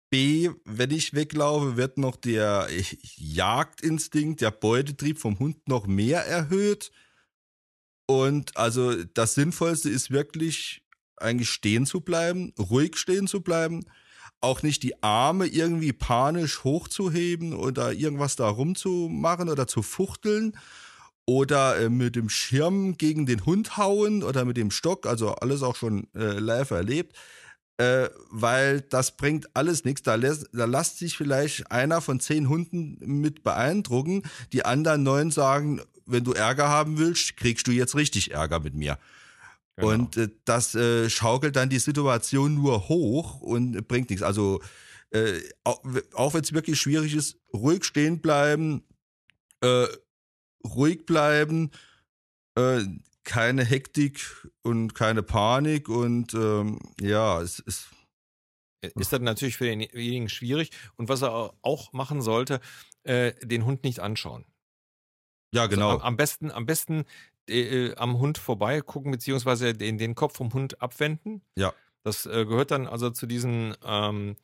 [0.09, 2.83] B, wenn ich weglaufe, wird noch der äh,
[3.15, 6.91] Jagdinstinkt, der Beutetrieb vom Hund noch mehr erhöht.
[8.07, 10.83] Und also das Sinnvollste ist wirklich
[11.17, 13.85] eigentlich stehen zu bleiben, ruhig stehen zu bleiben
[14.45, 20.57] auch nicht die Arme irgendwie panisch hochzuheben oder irgendwas da rumzumachen oder zu fuchteln
[21.25, 25.63] oder äh, mit dem Schirm gegen den Hund hauen oder mit dem Stock, also alles
[25.63, 27.15] auch schon äh, live erlebt,
[27.77, 30.03] äh, weil das bringt alles nichts.
[30.03, 34.21] Da, lässt, da lässt sich vielleicht einer von zehn Hunden mit beeindrucken,
[34.53, 38.73] die anderen neun sagen, wenn du Ärger haben willst, kriegst du jetzt richtig Ärger mit
[38.73, 38.97] mir.
[39.75, 39.89] Genau.
[39.89, 44.23] Und äh, das äh, schaukelt dann die Situation nur hoch und bringt nichts.
[44.23, 44.61] Also
[45.11, 48.83] äh, auch, auch wenn es wirklich schwierig ist, ruhig stehen bleiben,
[49.61, 49.87] äh,
[50.65, 51.71] ruhig bleiben,
[52.55, 52.83] äh,
[53.23, 54.21] keine Hektik
[54.61, 57.89] und keine Panik und ähm, ja, es ist
[58.95, 60.69] ist dann natürlich für denjenigen schwierig.
[60.95, 62.59] Und was er auch machen sollte,
[63.03, 64.45] äh, den Hund nicht anschauen.
[65.55, 65.89] Ja, also genau.
[65.91, 67.05] Also am, besten, am besten
[67.47, 71.41] äh, am Hund vorbei gucken, beziehungsweise den, den Kopf vom Hund abwenden.
[71.55, 71.73] Ja.
[72.03, 74.35] Das äh, gehört dann also zu diesen, ähm,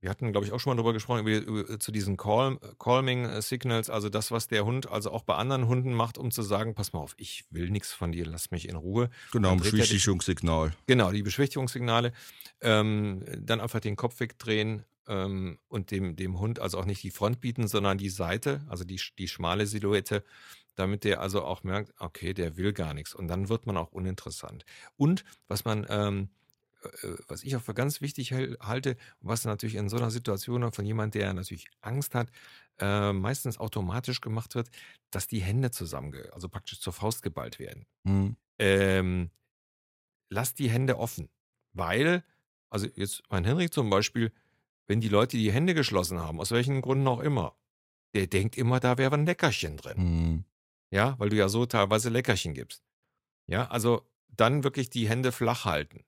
[0.00, 3.40] wir hatten, glaube ich, auch schon mal drüber gesprochen, über, über, zu diesen Call, Calming
[3.40, 6.74] Signals, also das, was der Hund also auch bei anderen Hunden macht, um zu sagen,
[6.74, 9.08] pass mal auf, ich will nichts von dir, lass mich in Ruhe.
[9.32, 10.74] Genau, ein Beschwichtigungssignal.
[10.86, 12.12] Genau, die Beschwichtigungssignale.
[12.60, 17.10] Ähm, dann einfach den Kopf wegdrehen ähm, und dem, dem Hund also auch nicht die
[17.10, 20.24] Front bieten, sondern die Seite, also die, die schmale Silhouette
[20.74, 23.14] damit der also auch merkt, okay, der will gar nichts.
[23.14, 24.64] Und dann wird man auch uninteressant.
[24.96, 26.30] Und was man, ähm,
[26.82, 30.84] äh, was ich auch für ganz wichtig halte, was natürlich in so einer Situation von
[30.84, 32.30] jemand, der natürlich Angst hat,
[32.78, 34.68] äh, meistens automatisch gemacht wird,
[35.10, 37.86] dass die Hände zusammen, also praktisch zur Faust geballt werden.
[38.02, 38.36] Mhm.
[38.58, 39.30] Ähm,
[40.28, 41.28] lass die Hände offen,
[41.72, 42.24] weil,
[42.68, 44.32] also jetzt mein Henrik zum Beispiel,
[44.86, 47.56] wenn die Leute die Hände geschlossen haben, aus welchen Gründen auch immer,
[48.14, 49.98] der denkt immer, da wäre ein Leckerchen drin.
[49.98, 50.44] Mhm.
[50.90, 52.82] Ja, weil du ja so teilweise Leckerchen gibst.
[53.46, 56.04] Ja, also dann wirklich die Hände flach halten.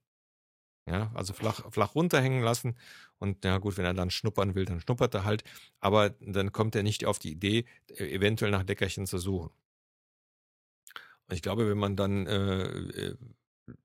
[0.89, 2.79] Ja, also flach, flach runterhängen lassen.
[3.19, 5.43] Und ja gut, wenn er dann schnuppern will, dann schnuppert er halt.
[5.81, 9.51] Aber dann kommt er nicht auf die Idee, äh, eventuell nach Leckerchen zu suchen.
[11.29, 13.17] Und ich glaube, wenn man dann äh, äh,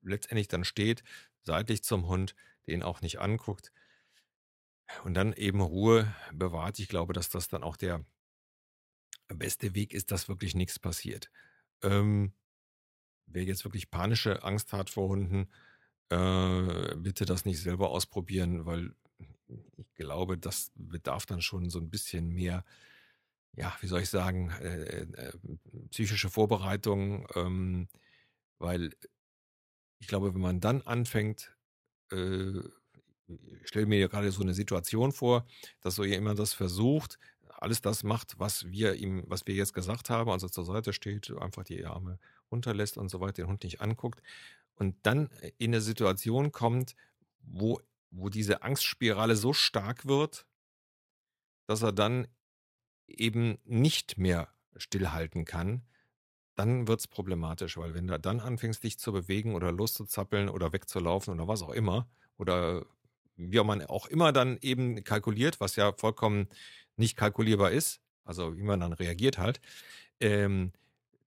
[0.03, 1.03] letztendlich dann steht,
[1.43, 2.35] seitlich zum Hund,
[2.67, 3.71] den auch nicht anguckt
[5.03, 8.05] und dann eben Ruhe bewahrt, ich glaube, dass das dann auch der
[9.27, 11.31] beste Weg ist, dass wirklich nichts passiert.
[11.83, 12.33] Ähm,
[13.25, 15.49] wer jetzt wirklich panische Angst hat vor Hunden,
[16.09, 18.93] äh, bitte das nicht selber ausprobieren, weil
[19.77, 22.63] ich glaube, das bedarf dann schon so ein bisschen mehr,
[23.53, 25.33] ja, wie soll ich sagen, äh, äh,
[25.89, 27.87] psychische Vorbereitung, ähm,
[28.59, 28.93] weil
[29.99, 31.55] ich glaube, wenn man dann anfängt,
[32.11, 32.61] äh,
[33.61, 35.45] ich stelle mir gerade so eine Situation vor,
[35.81, 37.17] dass so jemand das versucht,
[37.49, 41.31] alles das macht, was wir ihm, was wir jetzt gesagt haben, also zur Seite steht,
[41.37, 42.19] einfach die Arme
[42.51, 44.21] runterlässt und so weiter, den Hund nicht anguckt
[44.75, 46.95] und dann in eine Situation kommt,
[47.43, 50.45] wo, wo diese Angstspirale so stark wird,
[51.67, 52.27] dass er dann
[53.07, 55.83] eben nicht mehr stillhalten kann,
[56.55, 60.73] dann wird es problematisch, weil wenn du dann anfängst, dich zu bewegen oder loszuzappeln oder
[60.73, 62.85] wegzulaufen oder was auch immer, oder
[63.49, 66.47] wie man auch immer dann eben kalkuliert, was ja vollkommen
[66.97, 69.61] nicht kalkulierbar ist, also wie man dann reagiert halt,
[70.19, 70.71] ähm,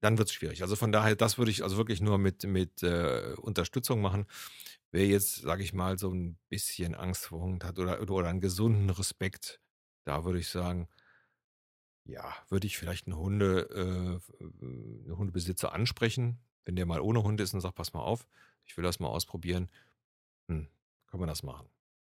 [0.00, 0.62] dann wird es schwierig.
[0.62, 4.27] Also von daher, das würde ich also wirklich nur mit, mit äh, Unterstützung machen.
[4.92, 8.40] Wer jetzt, sage ich mal, so ein bisschen Angst vor Hund hat oder, oder einen
[8.40, 9.61] gesunden Respekt,
[10.05, 10.88] da würde ich sagen,
[12.05, 17.40] ja, würde ich vielleicht einen Hunde, äh, einen Hundebesitzer ansprechen, wenn der mal ohne Hund
[17.40, 18.27] ist und sagt, pass mal auf,
[18.64, 19.70] ich will das mal ausprobieren.
[20.48, 20.68] Hm,
[21.07, 21.66] kann man das machen.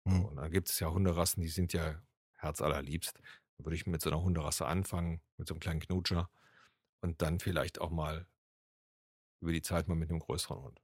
[0.07, 0.25] Mhm.
[0.25, 2.01] Und dann gibt es ja Hunderassen, die sind ja
[2.37, 3.19] herzallerliebst.
[3.57, 6.31] Dann würde ich mit so einer Hunderasse anfangen, mit so einem kleinen Knutscher
[7.01, 8.27] und dann vielleicht auch mal
[9.41, 10.81] über die Zeit mal mit einem größeren Hund.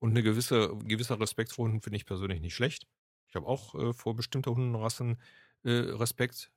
[0.00, 2.86] Und eine gewisse, gewisser Respekt vor Hunden finde ich persönlich nicht schlecht.
[3.28, 5.20] Ich habe auch äh, vor bestimmter Hundenrassen
[5.64, 6.50] äh, Respekt.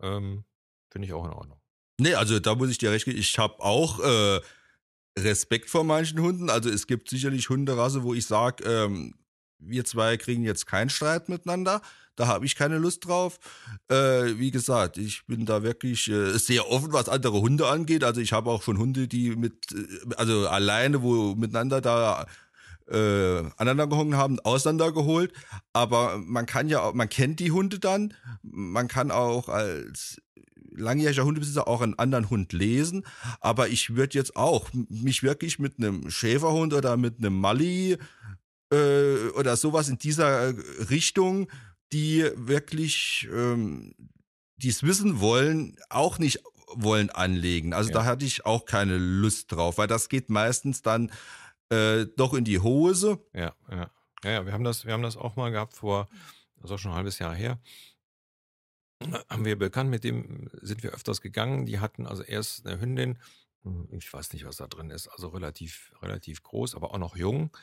[0.00, 0.44] Ähm,
[0.90, 1.60] finde ich auch in Ordnung.
[2.00, 3.18] Nee, also da muss ich dir recht geben.
[3.18, 4.40] Ich habe auch äh,
[5.18, 6.50] Respekt vor manchen Hunden.
[6.50, 9.14] Also es gibt sicherlich Hunderasse, wo ich sage, ähm,
[9.58, 11.82] wir zwei kriegen jetzt keinen Streit miteinander.
[12.16, 13.38] Da habe ich keine Lust drauf.
[13.88, 18.02] Äh, wie gesagt, ich bin da wirklich äh, sehr offen, was andere Hunde angeht.
[18.02, 22.26] Also ich habe auch schon Hunde, die mit, äh, also alleine, wo miteinander da
[22.88, 25.32] äh, aneinander gehangen haben, auseinandergeholt.
[25.72, 28.14] Aber man kann ja, man kennt die Hunde dann.
[28.42, 30.20] Man kann auch als
[30.72, 33.04] langjähriger Hundebesitzer auch einen anderen Hund lesen.
[33.40, 37.98] Aber ich würde jetzt auch mich wirklich mit einem Schäferhund oder mit einem Mali
[38.72, 40.54] äh, oder sowas in dieser
[40.90, 41.50] Richtung,
[41.92, 43.94] die wirklich ähm,
[44.58, 46.42] die es wissen wollen, auch nicht
[46.74, 47.72] wollen anlegen.
[47.72, 47.94] Also ja.
[47.94, 51.10] da hatte ich auch keine Lust drauf, weil das geht meistens dann
[51.70, 53.24] äh, doch in die Hose.
[53.32, 53.90] Ja, ja.
[54.24, 56.08] Ja, ja, wir haben das, wir haben das auch mal gehabt vor,
[56.56, 57.60] das ist auch schon ein halbes Jahr her.
[59.28, 61.66] Haben wir bekannt, mit dem sind wir öfters gegangen.
[61.66, 63.18] Die hatten also erst eine Hündin,
[63.62, 67.16] hm, ich weiß nicht, was da drin ist, also relativ, relativ groß, aber auch noch
[67.16, 67.56] jung.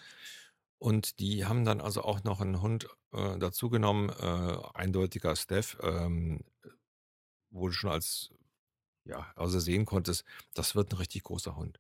[0.78, 6.44] Und die haben dann also auch noch einen Hund äh, dazugenommen, äh, eindeutiger Steph, ähm,
[7.50, 8.32] wo du schon als,
[9.06, 11.80] ja, also sehen konntest, das wird ein richtig großer Hund.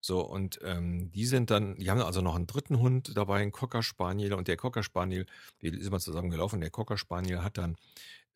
[0.00, 3.52] So, und ähm, die sind dann, die haben also noch einen dritten Hund dabei, einen
[3.52, 4.34] Cocker Spaniel.
[4.34, 5.26] Und der Cocker Spaniel,
[5.58, 7.76] wir sind mal zusammen gelaufen, der Cocker Spaniel hat dann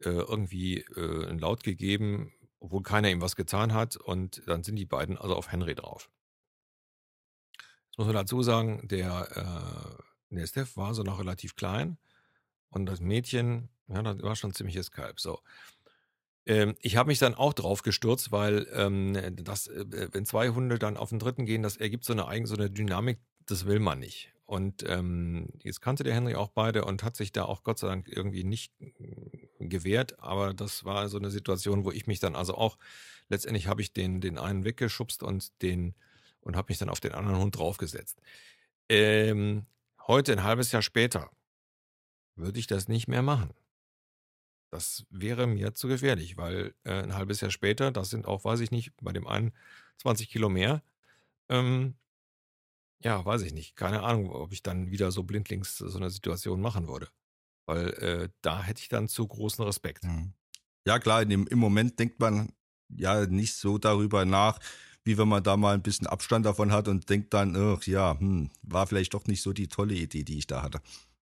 [0.01, 3.97] äh, irgendwie äh, einen Laut gegeben, obwohl keiner ihm was getan hat.
[3.97, 6.11] Und dann sind die beiden also auf Henry drauf.
[8.03, 11.99] Muss man dazu sagen, der, äh, der Steph war so noch relativ klein
[12.71, 15.21] und das Mädchen, ja, das war schon ziemliches Kalb.
[15.21, 15.38] So.
[16.45, 20.81] Ähm, ich habe mich dann auch drauf gestürzt, weil ähm, das, äh, wenn zwei Hunde
[20.81, 23.79] dann auf den dritten gehen, das ergibt so eine eigene so eine Dynamik, das will
[23.79, 24.33] man nicht.
[24.47, 27.87] Und ähm, jetzt kannte der Henry auch beide und hat sich da auch Gott sei
[27.87, 30.19] Dank irgendwie nicht äh, gewehrt.
[30.19, 32.79] Aber das war so eine Situation, wo ich mich dann also auch
[33.29, 35.95] letztendlich habe ich den den einen weggeschubst und den
[36.42, 38.20] und habe mich dann auf den anderen Hund draufgesetzt.
[38.88, 39.66] Ähm,
[40.07, 41.31] heute, ein halbes Jahr später,
[42.37, 43.55] würde ich das nicht mehr machen.
[44.70, 48.61] Das wäre mir zu gefährlich, weil äh, ein halbes Jahr später, das sind auch, weiß
[48.61, 49.52] ich nicht, bei dem einen
[49.98, 50.83] 20 Kilo mehr.
[51.48, 51.94] Ähm,
[53.05, 53.76] ja, weiß ich nicht.
[53.76, 57.09] Keine Ahnung, ob ich dann wieder so blindlings so eine Situation machen würde.
[57.66, 60.05] Weil äh, da hätte ich dann zu großen Respekt.
[60.05, 60.33] Mhm.
[60.87, 62.52] Ja, klar, im, im Moment denkt man
[62.88, 64.59] ja nicht so darüber nach,
[65.05, 68.19] wie wenn man da mal ein bisschen Abstand davon hat und denkt dann, ach ja,
[68.19, 70.81] hm, war vielleicht doch nicht so die tolle Idee, die ich da hatte.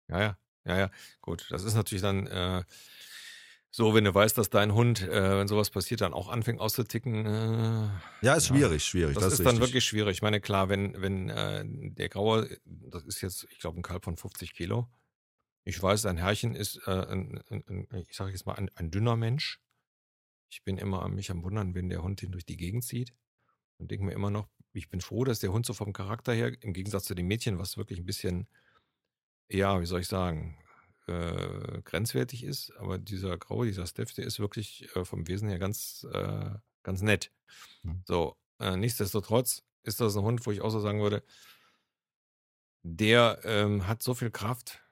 [0.08, 0.90] Ja, ja, ja, ja.
[1.20, 2.62] Gut, das ist natürlich dann äh,
[3.70, 7.26] so, wenn du weißt, dass dein Hund, äh, wenn sowas passiert, dann auch anfängt auszuticken.
[7.26, 7.88] Äh,
[8.22, 9.14] ja, ist ja, schwierig, schwierig.
[9.14, 10.16] Das, das ist, ist dann wirklich schwierig.
[10.16, 14.04] Ich meine, klar, wenn, wenn äh, der Graue, das ist jetzt, ich glaube, ein Kalb
[14.04, 14.88] von 50 Kilo.
[15.64, 18.92] Ich weiß, ein Herrchen ist, äh, ein, ein, ein, ich sage jetzt mal, ein, ein
[18.92, 19.60] dünner Mensch.
[20.48, 23.12] Ich bin immer mich am Wundern, wenn der Hund ihn durch die Gegend zieht
[23.78, 26.52] und denke mir immer noch, ich bin froh, dass der Hund so vom Charakter her,
[26.62, 28.46] im Gegensatz zu dem Mädchen, was wirklich ein bisschen,
[29.48, 30.58] ja, wie soll ich sagen,
[31.06, 35.58] äh, grenzwertig ist, aber dieser Graue, dieser Steph, der ist wirklich äh, vom Wesen her
[35.58, 36.50] ganz, äh,
[36.82, 37.32] ganz nett.
[37.82, 38.02] Mhm.
[38.06, 41.22] So, äh, nichtsdestotrotz ist das ein Hund, wo ich auch so sagen würde,
[42.82, 44.82] der ähm, hat so viel Kraft,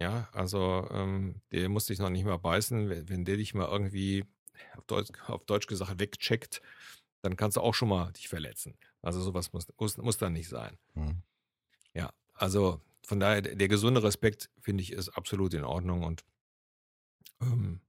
[0.00, 3.68] ja, also ähm, der muss dich noch nicht mal beißen, wenn, wenn der dich mal
[3.68, 4.24] irgendwie
[4.76, 6.60] auf Deutsch, auf Deutsch gesagt wegcheckt,
[7.26, 8.76] dann kannst du auch schon mal dich verletzen.
[9.02, 10.78] Also sowas muss, muss, muss dann nicht sein.
[10.94, 11.22] Mhm.
[11.94, 16.24] Ja, also von daher, der gesunde Respekt, finde ich, ist absolut in Ordnung und
[17.40, 17.80] ähm,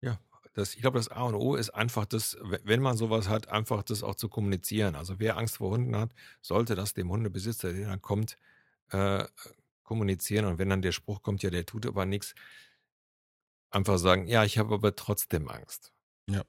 [0.00, 0.18] ja,
[0.54, 3.82] das, ich glaube, das A und O ist einfach das, wenn man sowas hat, einfach
[3.82, 4.96] das auch zu kommunizieren.
[4.96, 8.36] Also wer Angst vor Hunden hat, sollte das dem Hundebesitzer, der dann kommt,
[8.90, 9.24] äh,
[9.82, 10.46] kommunizieren.
[10.46, 12.34] Und wenn dann der Spruch kommt, ja, der tut aber nichts,
[13.70, 15.92] einfach sagen, ja, ich habe aber trotzdem Angst.
[16.32, 16.42] Ja.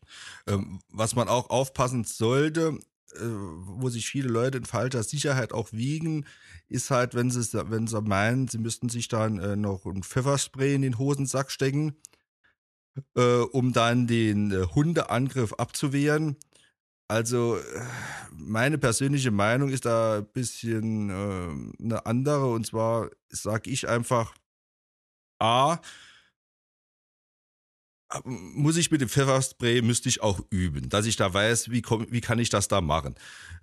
[0.48, 2.80] Ähm, was man auch aufpassen sollte,
[3.16, 6.26] äh, wo sich viele Leute in falscher Sicherheit auch wiegen,
[6.70, 10.74] ist halt, wenn sie, wenn sie meinen, sie müssten sich dann äh, noch ein Pfefferspray
[10.76, 11.96] in den Hosensack stecken,
[13.16, 16.38] äh, um dann den äh, Hundeangriff abzuwehren.
[17.08, 17.62] Also äh,
[18.32, 21.12] meine persönliche Meinung ist da ein bisschen
[21.80, 24.34] eine andere und zwar sage ich einfach,
[25.40, 25.80] a,
[28.24, 32.08] muss ich mit dem Pfefferspray, müsste ich auch üben, dass ich da weiß, wie, komm,
[32.10, 33.16] wie kann ich das da machen.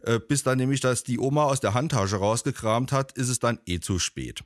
[0.02, 3.60] Äh, bis dann nämlich, dass die Oma aus der Handtasche rausgekramt hat, ist es dann
[3.66, 4.42] eh zu spät.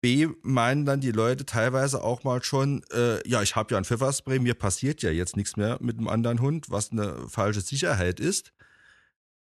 [0.00, 3.84] B meinen dann die Leute teilweise auch mal schon, äh, ja, ich habe ja ein
[3.84, 8.18] Pfefferspray, mir passiert ja jetzt nichts mehr mit einem anderen Hund, was eine falsche Sicherheit
[8.18, 8.52] ist.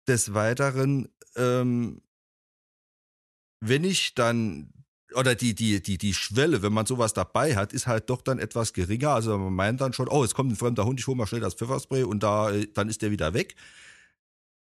[0.08, 2.02] Des Weiteren, ähm,
[3.62, 4.72] wenn ich dann
[5.16, 8.40] oder die, die, die, die Schwelle, wenn man sowas dabei hat, ist halt doch dann
[8.40, 9.10] etwas geringer.
[9.10, 11.42] Also man meint dann schon, oh, es kommt ein fremder Hund, ich hole mal schnell
[11.42, 13.56] das Pfefferspray und da, äh, dann ist der wieder weg.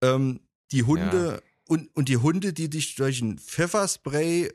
[0.02, 0.40] Ähm,
[0.72, 1.52] die Hunde ja.
[1.68, 4.52] und, und die Hunde, die dich durch ein Pfefferspray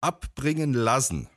[0.00, 1.28] abbringen lassen,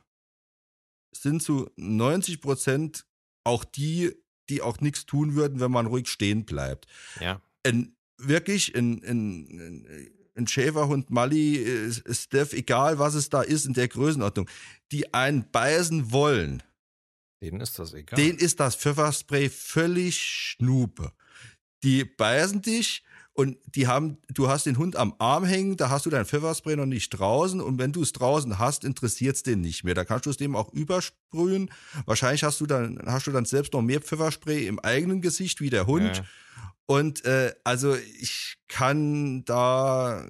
[1.12, 3.06] sind zu 90 Prozent
[3.44, 4.12] auch die,
[4.48, 6.86] die auch nichts tun würden, wenn man ruhig stehen bleibt.
[7.20, 7.40] Ja.
[7.64, 13.66] Ein, wirklich ein, ein, ein ein Schäferhund, Mali, äh, Steph, egal was es da ist
[13.66, 14.48] in der Größenordnung,
[14.90, 16.62] die einen beißen wollen,
[17.42, 18.16] denen ist das egal.
[18.16, 21.12] Denen ist das Pfefferspray völlig schnupe.
[21.82, 26.06] Die beißen dich und die haben, du hast den Hund am Arm hängen, da hast
[26.06, 29.60] du dein Pfefferspray noch nicht draußen und wenn du es draußen hast, interessiert es den
[29.60, 29.94] nicht mehr.
[29.94, 31.70] Da kannst du es dem auch übersprühen.
[32.04, 35.70] Wahrscheinlich hast du dann, hast du dann selbst noch mehr Pfefferspray im eigenen Gesicht wie
[35.70, 36.18] der Hund.
[36.18, 36.24] Ja.
[36.86, 40.26] Und äh, also ich kann da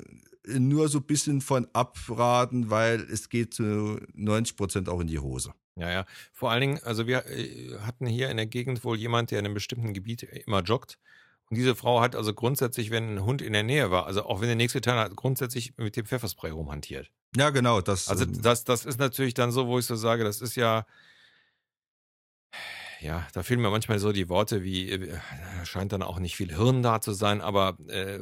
[0.47, 5.19] nur so ein bisschen von abraten, weil es geht zu 90 Prozent auch in die
[5.19, 5.55] Hose.
[5.77, 6.07] Ja, ja.
[6.33, 9.47] Vor allen Dingen, also wir äh, hatten hier in der Gegend wohl jemand, der in
[9.47, 10.99] einem bestimmten Gebiet immer joggt.
[11.49, 14.41] Und diese Frau hat also grundsätzlich, wenn ein Hund in der Nähe war, also auch
[14.41, 17.11] wenn der nächste Teil hat, grundsätzlich mit dem Pfefferspray rumhantiert.
[17.37, 17.81] Ja, genau.
[17.81, 20.57] Das, also ähm, das, das ist natürlich dann so, wo ich so sage, das ist
[20.57, 20.87] ja,
[23.03, 25.19] ja, da fehlen mir manchmal so die Worte wie, äh,
[25.65, 28.21] scheint dann auch nicht viel Hirn da zu sein, aber äh,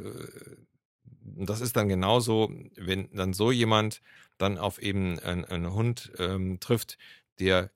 [1.23, 4.01] das ist dann genauso, wenn dann so jemand
[4.39, 6.97] dann auf eben einen, einen Hund ähm, trifft,
[7.39, 7.71] der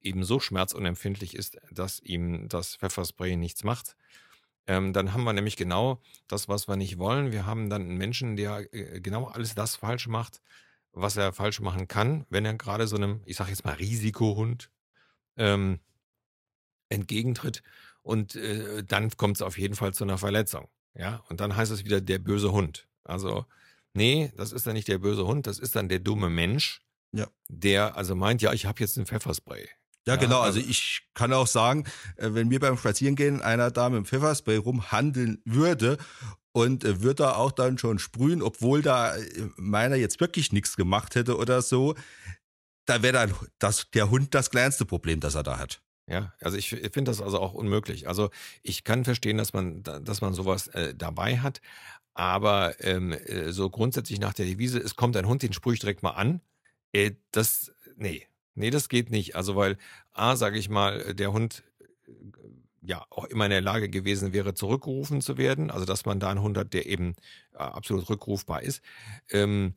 [0.00, 3.96] eben so schmerzunempfindlich ist, dass ihm das Pfefferspray nichts macht.
[4.66, 7.32] Ähm, dann haben wir nämlich genau das, was wir nicht wollen.
[7.32, 10.40] Wir haben dann einen Menschen, der äh, genau alles das falsch macht,
[10.92, 14.70] was er falsch machen kann, wenn er gerade so einem, ich sage jetzt mal, Risikohund
[15.36, 15.80] ähm,
[16.88, 17.62] entgegentritt
[18.02, 20.68] und äh, dann kommt es auf jeden Fall zu einer Verletzung.
[20.94, 22.88] Ja, und dann heißt es wieder der böse Hund.
[23.04, 23.44] Also,
[23.92, 26.80] nee, das ist dann nicht der böse Hund, das ist dann der dumme Mensch,
[27.12, 27.26] ja.
[27.48, 29.68] der also meint, ja, ich habe jetzt ein Pfefferspray.
[30.06, 30.40] Ja, ja, genau.
[30.40, 31.84] Also, also ich kann auch sagen,
[32.16, 35.98] äh, wenn mir beim Spazierengehen einer da mit dem Pfefferspray rumhandeln würde
[36.52, 39.22] und äh, würde da auch dann schon sprühen, obwohl da äh,
[39.56, 41.96] meiner jetzt wirklich nichts gemacht hätte oder so,
[42.86, 45.82] da wäre dann das, der Hund das kleinste Problem, das er da hat.
[46.08, 48.06] Ja, also ich finde das also auch unmöglich.
[48.08, 48.30] Also
[48.62, 51.60] ich kann verstehen, dass man, dass man sowas äh, dabei hat,
[52.14, 55.80] aber ähm, äh, so grundsätzlich nach der Devise, es kommt ein Hund, den sprühe ich
[55.80, 56.40] direkt mal an.
[56.92, 59.34] Äh, das, nee, nee, das geht nicht.
[59.36, 59.78] Also weil
[60.12, 62.14] A, sage ich mal, der Hund äh,
[62.82, 65.70] ja auch immer in der Lage gewesen wäre, zurückgerufen zu werden.
[65.72, 67.16] Also dass man da einen Hund hat, der eben
[67.54, 68.80] äh, absolut rückrufbar ist.
[69.30, 69.74] Ähm,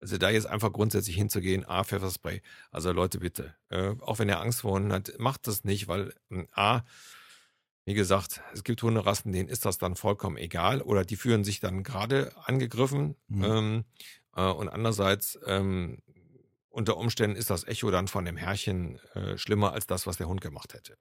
[0.00, 2.42] also da jetzt einfach grundsätzlich hinzugehen, A, Pfefferspray.
[2.70, 6.14] Also Leute, bitte, äh, auch wenn ihr Angst vor Hunden habt, macht das nicht, weil
[6.30, 6.82] hm, A,
[7.84, 11.58] wie gesagt, es gibt Hunderassen, denen ist das dann vollkommen egal oder die fühlen sich
[11.58, 13.16] dann gerade angegriffen.
[13.28, 13.44] Mhm.
[13.44, 13.84] Ähm,
[14.36, 16.02] äh, und andererseits, ähm,
[16.68, 20.28] unter Umständen ist das Echo dann von dem Herrchen äh, schlimmer als das, was der
[20.28, 20.98] Hund gemacht hätte.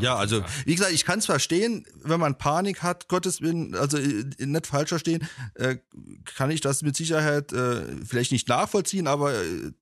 [0.00, 3.98] Ja, also wie gesagt, ich kann es verstehen, wenn man Panik hat, Gottes Willen, also
[3.98, 5.76] äh, nicht falsch verstehen, äh,
[6.24, 9.72] kann ich das mit Sicherheit äh, vielleicht nicht nachvollziehen, aber äh,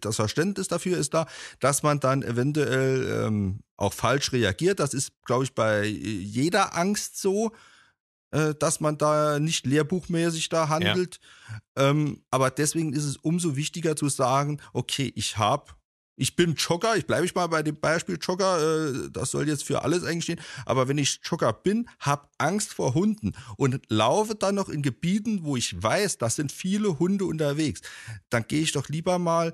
[0.00, 1.26] das Verständnis dafür ist da,
[1.58, 4.78] dass man dann eventuell ähm, auch falsch reagiert.
[4.78, 7.52] Das ist, glaube ich, bei jeder Angst so,
[8.30, 11.20] dass man da nicht lehrbuchmäßig da handelt.
[11.76, 11.90] Ja.
[11.90, 15.72] Ähm, aber deswegen ist es umso wichtiger zu sagen, okay, ich habe
[16.16, 18.58] ich bin Jogger, ich bleibe ich mal bei dem Beispiel Jogger,
[18.88, 22.72] äh, das soll jetzt für alles eigentlich stehen, aber wenn ich Jogger bin, habe Angst
[22.74, 27.26] vor Hunden und laufe dann noch in Gebieten, wo ich weiß, da sind viele Hunde
[27.26, 27.82] unterwegs,
[28.30, 29.52] dann gehe ich doch lieber mal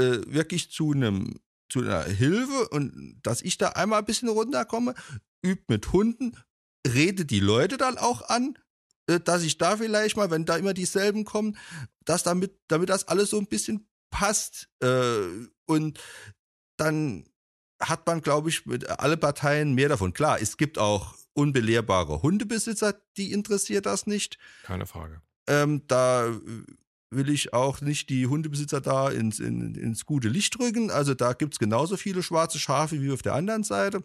[0.00, 1.40] äh, wirklich zu einem
[1.70, 4.94] zu einer Hilfe und dass ich da einmal ein bisschen runterkomme,
[5.44, 6.32] übt mit Hunden,
[6.86, 8.58] redet die Leute dann auch an,
[9.08, 11.56] äh, dass ich da vielleicht mal, wenn da immer dieselben kommen,
[12.04, 16.00] dass damit, damit das alles so ein bisschen passt äh, und
[16.76, 17.24] dann
[17.80, 20.12] hat man, glaube ich, mit alle Parteien mehr davon.
[20.12, 24.38] Klar, es gibt auch unbelehrbare Hundebesitzer, die interessiert das nicht.
[24.64, 25.20] Keine Frage.
[25.46, 26.28] Ähm, da
[27.10, 30.90] will ich auch nicht die Hundebesitzer da ins, in, ins gute Licht rücken.
[30.90, 34.02] Also da gibt es genauso viele schwarze Schafe wie auf der anderen Seite.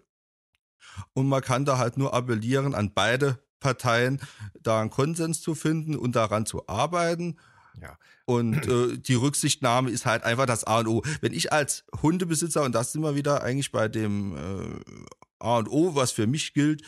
[1.14, 4.22] Und man kann da halt nur appellieren an beide Parteien,
[4.62, 7.38] da einen Konsens zu finden und daran zu arbeiten.
[7.82, 7.98] Ja.
[8.26, 11.04] Und äh, die Rücksichtnahme ist halt einfach das A und O.
[11.22, 14.96] Wenn ich als Hundebesitzer, und das sind wir wieder eigentlich bei dem äh,
[15.40, 16.84] A und O, was für mich gilt,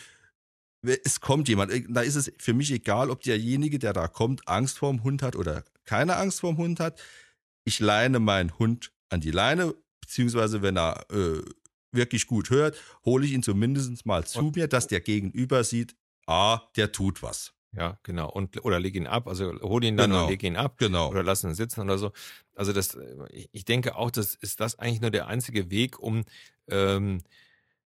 [1.04, 4.48] es kommt jemand, äh, da ist es für mich egal, ob derjenige, der da kommt,
[4.48, 7.02] Angst vorm Hund hat oder keine Angst vorm Hund hat.
[7.64, 11.42] Ich leine meinen Hund an die Leine, beziehungsweise wenn er äh,
[11.92, 15.96] wirklich gut hört, hole ich ihn zumindest mal zu und, mir, dass der Gegenüber sieht,
[16.28, 17.55] ah, der tut was.
[17.78, 18.30] Ja, genau.
[18.30, 20.24] Und, oder leg ihn ab, also hol ihn dann Genau.
[20.24, 20.78] und leg ihn ab.
[20.78, 21.10] Genau.
[21.10, 22.12] Oder lass ihn sitzen oder so.
[22.56, 26.24] Also das, äh, ich denke auch, das ist das eigentlich nur der einzige Weg, um
[26.70, 27.22] ähm,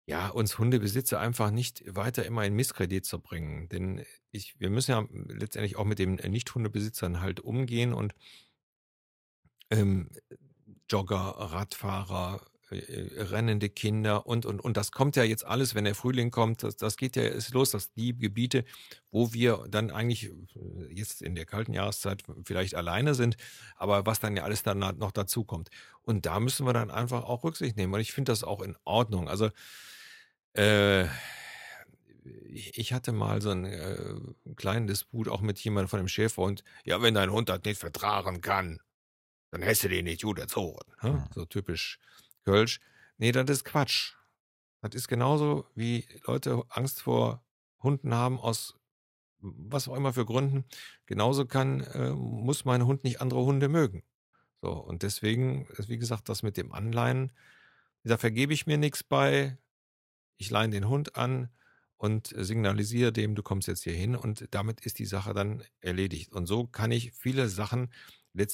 [0.06, 3.68] ja, uns Hundebesitzer einfach nicht weiter immer in Misskredit zu bringen.
[3.68, 8.14] Denn ich, wir müssen ja letztendlich auch mit den Nicht-Hundebesitzern halt umgehen und
[9.70, 10.08] ähm,
[10.88, 15.94] Jogger, Radfahrer, äh, rennende Kinder und, und, und das kommt ja jetzt alles, wenn der
[15.94, 18.64] Frühling kommt, das, das geht ja ist los, dass die Gebiete,
[19.10, 23.36] wo wir dann eigentlich äh, jetzt in der kalten Jahreszeit vielleicht alleine sind,
[23.76, 25.70] aber was dann ja alles dann noch dazu kommt.
[26.02, 27.94] Und da müssen wir dann einfach auch Rücksicht nehmen.
[27.94, 29.28] Und ich finde das auch in Ordnung.
[29.28, 29.50] Also
[30.54, 31.06] äh,
[32.24, 33.96] ich hatte mal so einen, äh,
[34.44, 37.60] einen kleinen Disput auch mit jemandem von dem Schäfer und ja, wenn dein Hund das
[37.64, 38.80] nicht vertragen kann,
[39.50, 40.80] dann hast du den nicht gut erzogen.
[41.02, 41.12] Ne?
[41.12, 41.24] Mhm.
[41.34, 41.98] So typisch
[42.45, 42.80] Kölsch.
[43.18, 44.14] Nee, das ist Quatsch.
[44.80, 47.45] Das ist genauso, wie Leute Angst vor
[47.82, 48.78] Hunden haben aus
[49.43, 50.64] was auch immer für Gründen.
[51.07, 54.05] Genauso kann, äh, muss mein Hund nicht andere Hunde mögen.
[54.62, 57.32] So, und deswegen, wie gesagt, das mit dem Anleihen,
[58.05, 59.59] da vergebe ich mir nichts bei.
[60.38, 61.51] Ich leihe den Hund an
[61.97, 66.32] und signalisiere dem, du kommst jetzt hier hin und damit ist die Sache dann erledigt.
[66.32, 67.93] Und so kann ich viele Sachen,
[68.34, 68.47] äh,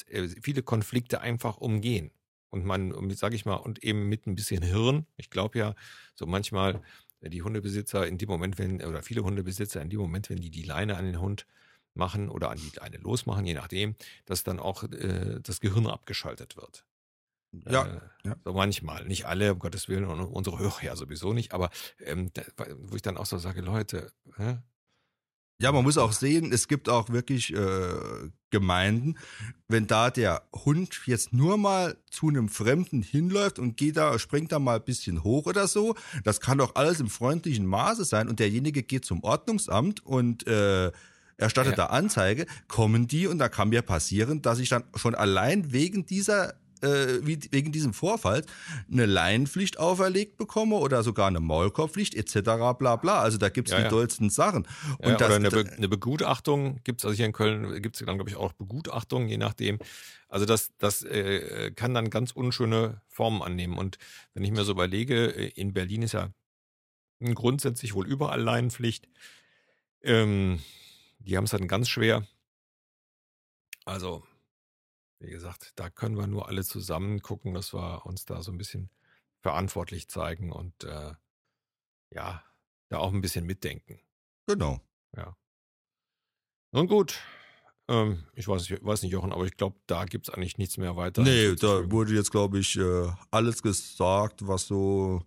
[0.43, 2.11] viele Konflikte einfach umgehen.
[2.51, 5.07] Und man, sage ich mal, und eben mit ein bisschen Hirn.
[5.17, 5.75] Ich glaube ja,
[6.15, 6.81] so manchmal
[7.21, 10.51] äh, die Hundebesitzer in dem Moment, wenn, oder viele Hundebesitzer in dem Moment, wenn die
[10.51, 11.47] die Leine an den Hund
[11.95, 16.57] machen oder an die Leine losmachen, je nachdem, dass dann auch äh, das Gehirn abgeschaltet
[16.57, 16.85] wird.
[17.69, 18.37] Ja, Äh, ja.
[18.45, 22.31] So manchmal, nicht alle, um Gottes Willen, und unsere Hörer ja sowieso nicht, aber ähm,
[22.35, 22.43] da,
[22.79, 24.59] wo ich dann auch so sage, Leute, hä?
[25.61, 29.17] Ja, man muss auch sehen, es gibt auch wirklich äh, Gemeinden,
[29.67, 34.53] wenn da der Hund jetzt nur mal zu einem Fremden hinläuft und geht da, springt
[34.53, 38.29] da mal ein bisschen hoch oder so, das kann doch alles im freundlichen Maße sein
[38.29, 40.93] und derjenige geht zum Ordnungsamt und äh,
[41.39, 41.87] erstattet Ja.
[41.87, 46.07] da Anzeige, kommen die und da kann mir passieren, dass ich dann schon allein wegen
[46.07, 48.45] dieser äh, wegen diesem Vorfall
[48.91, 52.41] eine Leinenpflicht auferlegt bekomme oder sogar eine Maulkorbpflicht etc.
[52.79, 53.21] bla bla.
[53.21, 53.89] Also da gibt's Ja, die ja.
[53.89, 54.67] dollsten Sachen.
[55.01, 58.17] Ja, Und das, oder eine, Be eine Begutachtung gibt's also hier in Köln gibt's dann,
[58.17, 59.79] glaube ich, auch Begutachtung, je nachdem.
[60.29, 63.79] Also das, das äh, kann dann ganz unschöne Formen annehmen.
[63.79, 63.99] Und
[64.35, 66.31] wenn ich mir so überlege, äh, in Berlin ist ja
[67.21, 69.09] grundsätzlich wohl überall Leinenpflicht.
[70.03, 70.61] Ähm,
[71.19, 72.27] die haben es dann ganz schwer.
[73.85, 74.23] Also,
[75.21, 78.59] wie gesagt, da können wir nur alle zusammen gucken, dass wir uns da so ein
[78.59, 78.91] bisschen
[79.43, 81.13] verantwortlich zeigen und äh,
[82.15, 82.43] ja,
[82.89, 84.01] da auch ein bisschen mitdenken.
[84.47, 84.81] genau.
[86.73, 87.19] Nun gut.
[87.89, 90.77] Ähm, ich weiß, nicht- weiß nicht, Jochen, aber ich glaube, da gibt es eigentlich nichts
[90.77, 91.23] mehr weiter.
[91.23, 95.23] Nee, da wurde jetzt, glaube ich, äh, alles gesagt, was so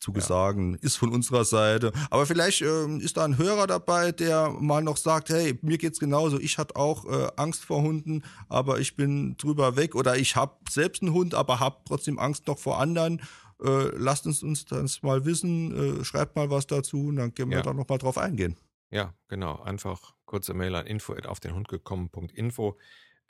[0.00, 0.78] zu Ja.
[0.80, 1.92] ist von unserer Seite.
[2.10, 6.00] Aber vielleicht ähm, ist da ein Hörer dabei, der mal noch sagt, hey, mir geht's
[6.00, 6.40] genauso.
[6.40, 9.94] Ich hatte auch äh, Angst vor Hunden, aber ich bin drüber weg.
[9.94, 13.20] Oder ich habe selbst einen Hund, aber habe trotzdem Angst noch vor anderen.
[13.62, 16.00] Äh, lasst uns uns das mal wissen.
[16.00, 17.62] Äh, schreibt mal was dazu und dann können wir Ja.
[17.62, 18.56] da noch mal drauf eingehen.
[18.90, 19.60] Ja, genau.
[19.62, 22.76] Einfach kurze Mail an info auf den Hund gekommen.info.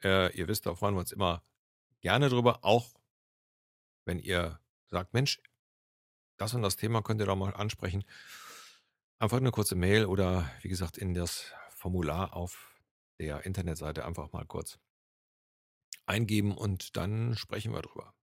[0.02, 1.42] Äh, ihr wisst, da freuen wir uns immer
[2.00, 2.94] gerne drüber, auch
[4.06, 5.40] wenn ihr sagt, Mensch,
[6.40, 8.04] das und das Thema könnt ihr doch mal ansprechen.
[9.18, 12.74] Einfach eine kurze Mail oder wie gesagt in das Formular auf
[13.18, 14.78] der Internetseite einfach mal kurz
[16.06, 18.14] eingeben und dann sprechen wir drüber.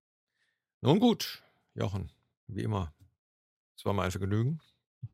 [0.81, 1.43] Nun gut,
[1.75, 2.11] Jochen,
[2.47, 2.93] wie immer,
[3.75, 4.59] es war mal ein Vergnügen.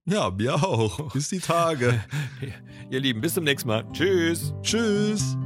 [0.06, 1.12] Ja, mir auch.
[1.12, 2.04] Bis die Tage.
[2.90, 3.86] Ihr Lieben, bis zum nächsten Mal.
[3.92, 4.54] Tschüss.
[4.62, 5.38] Tschüss.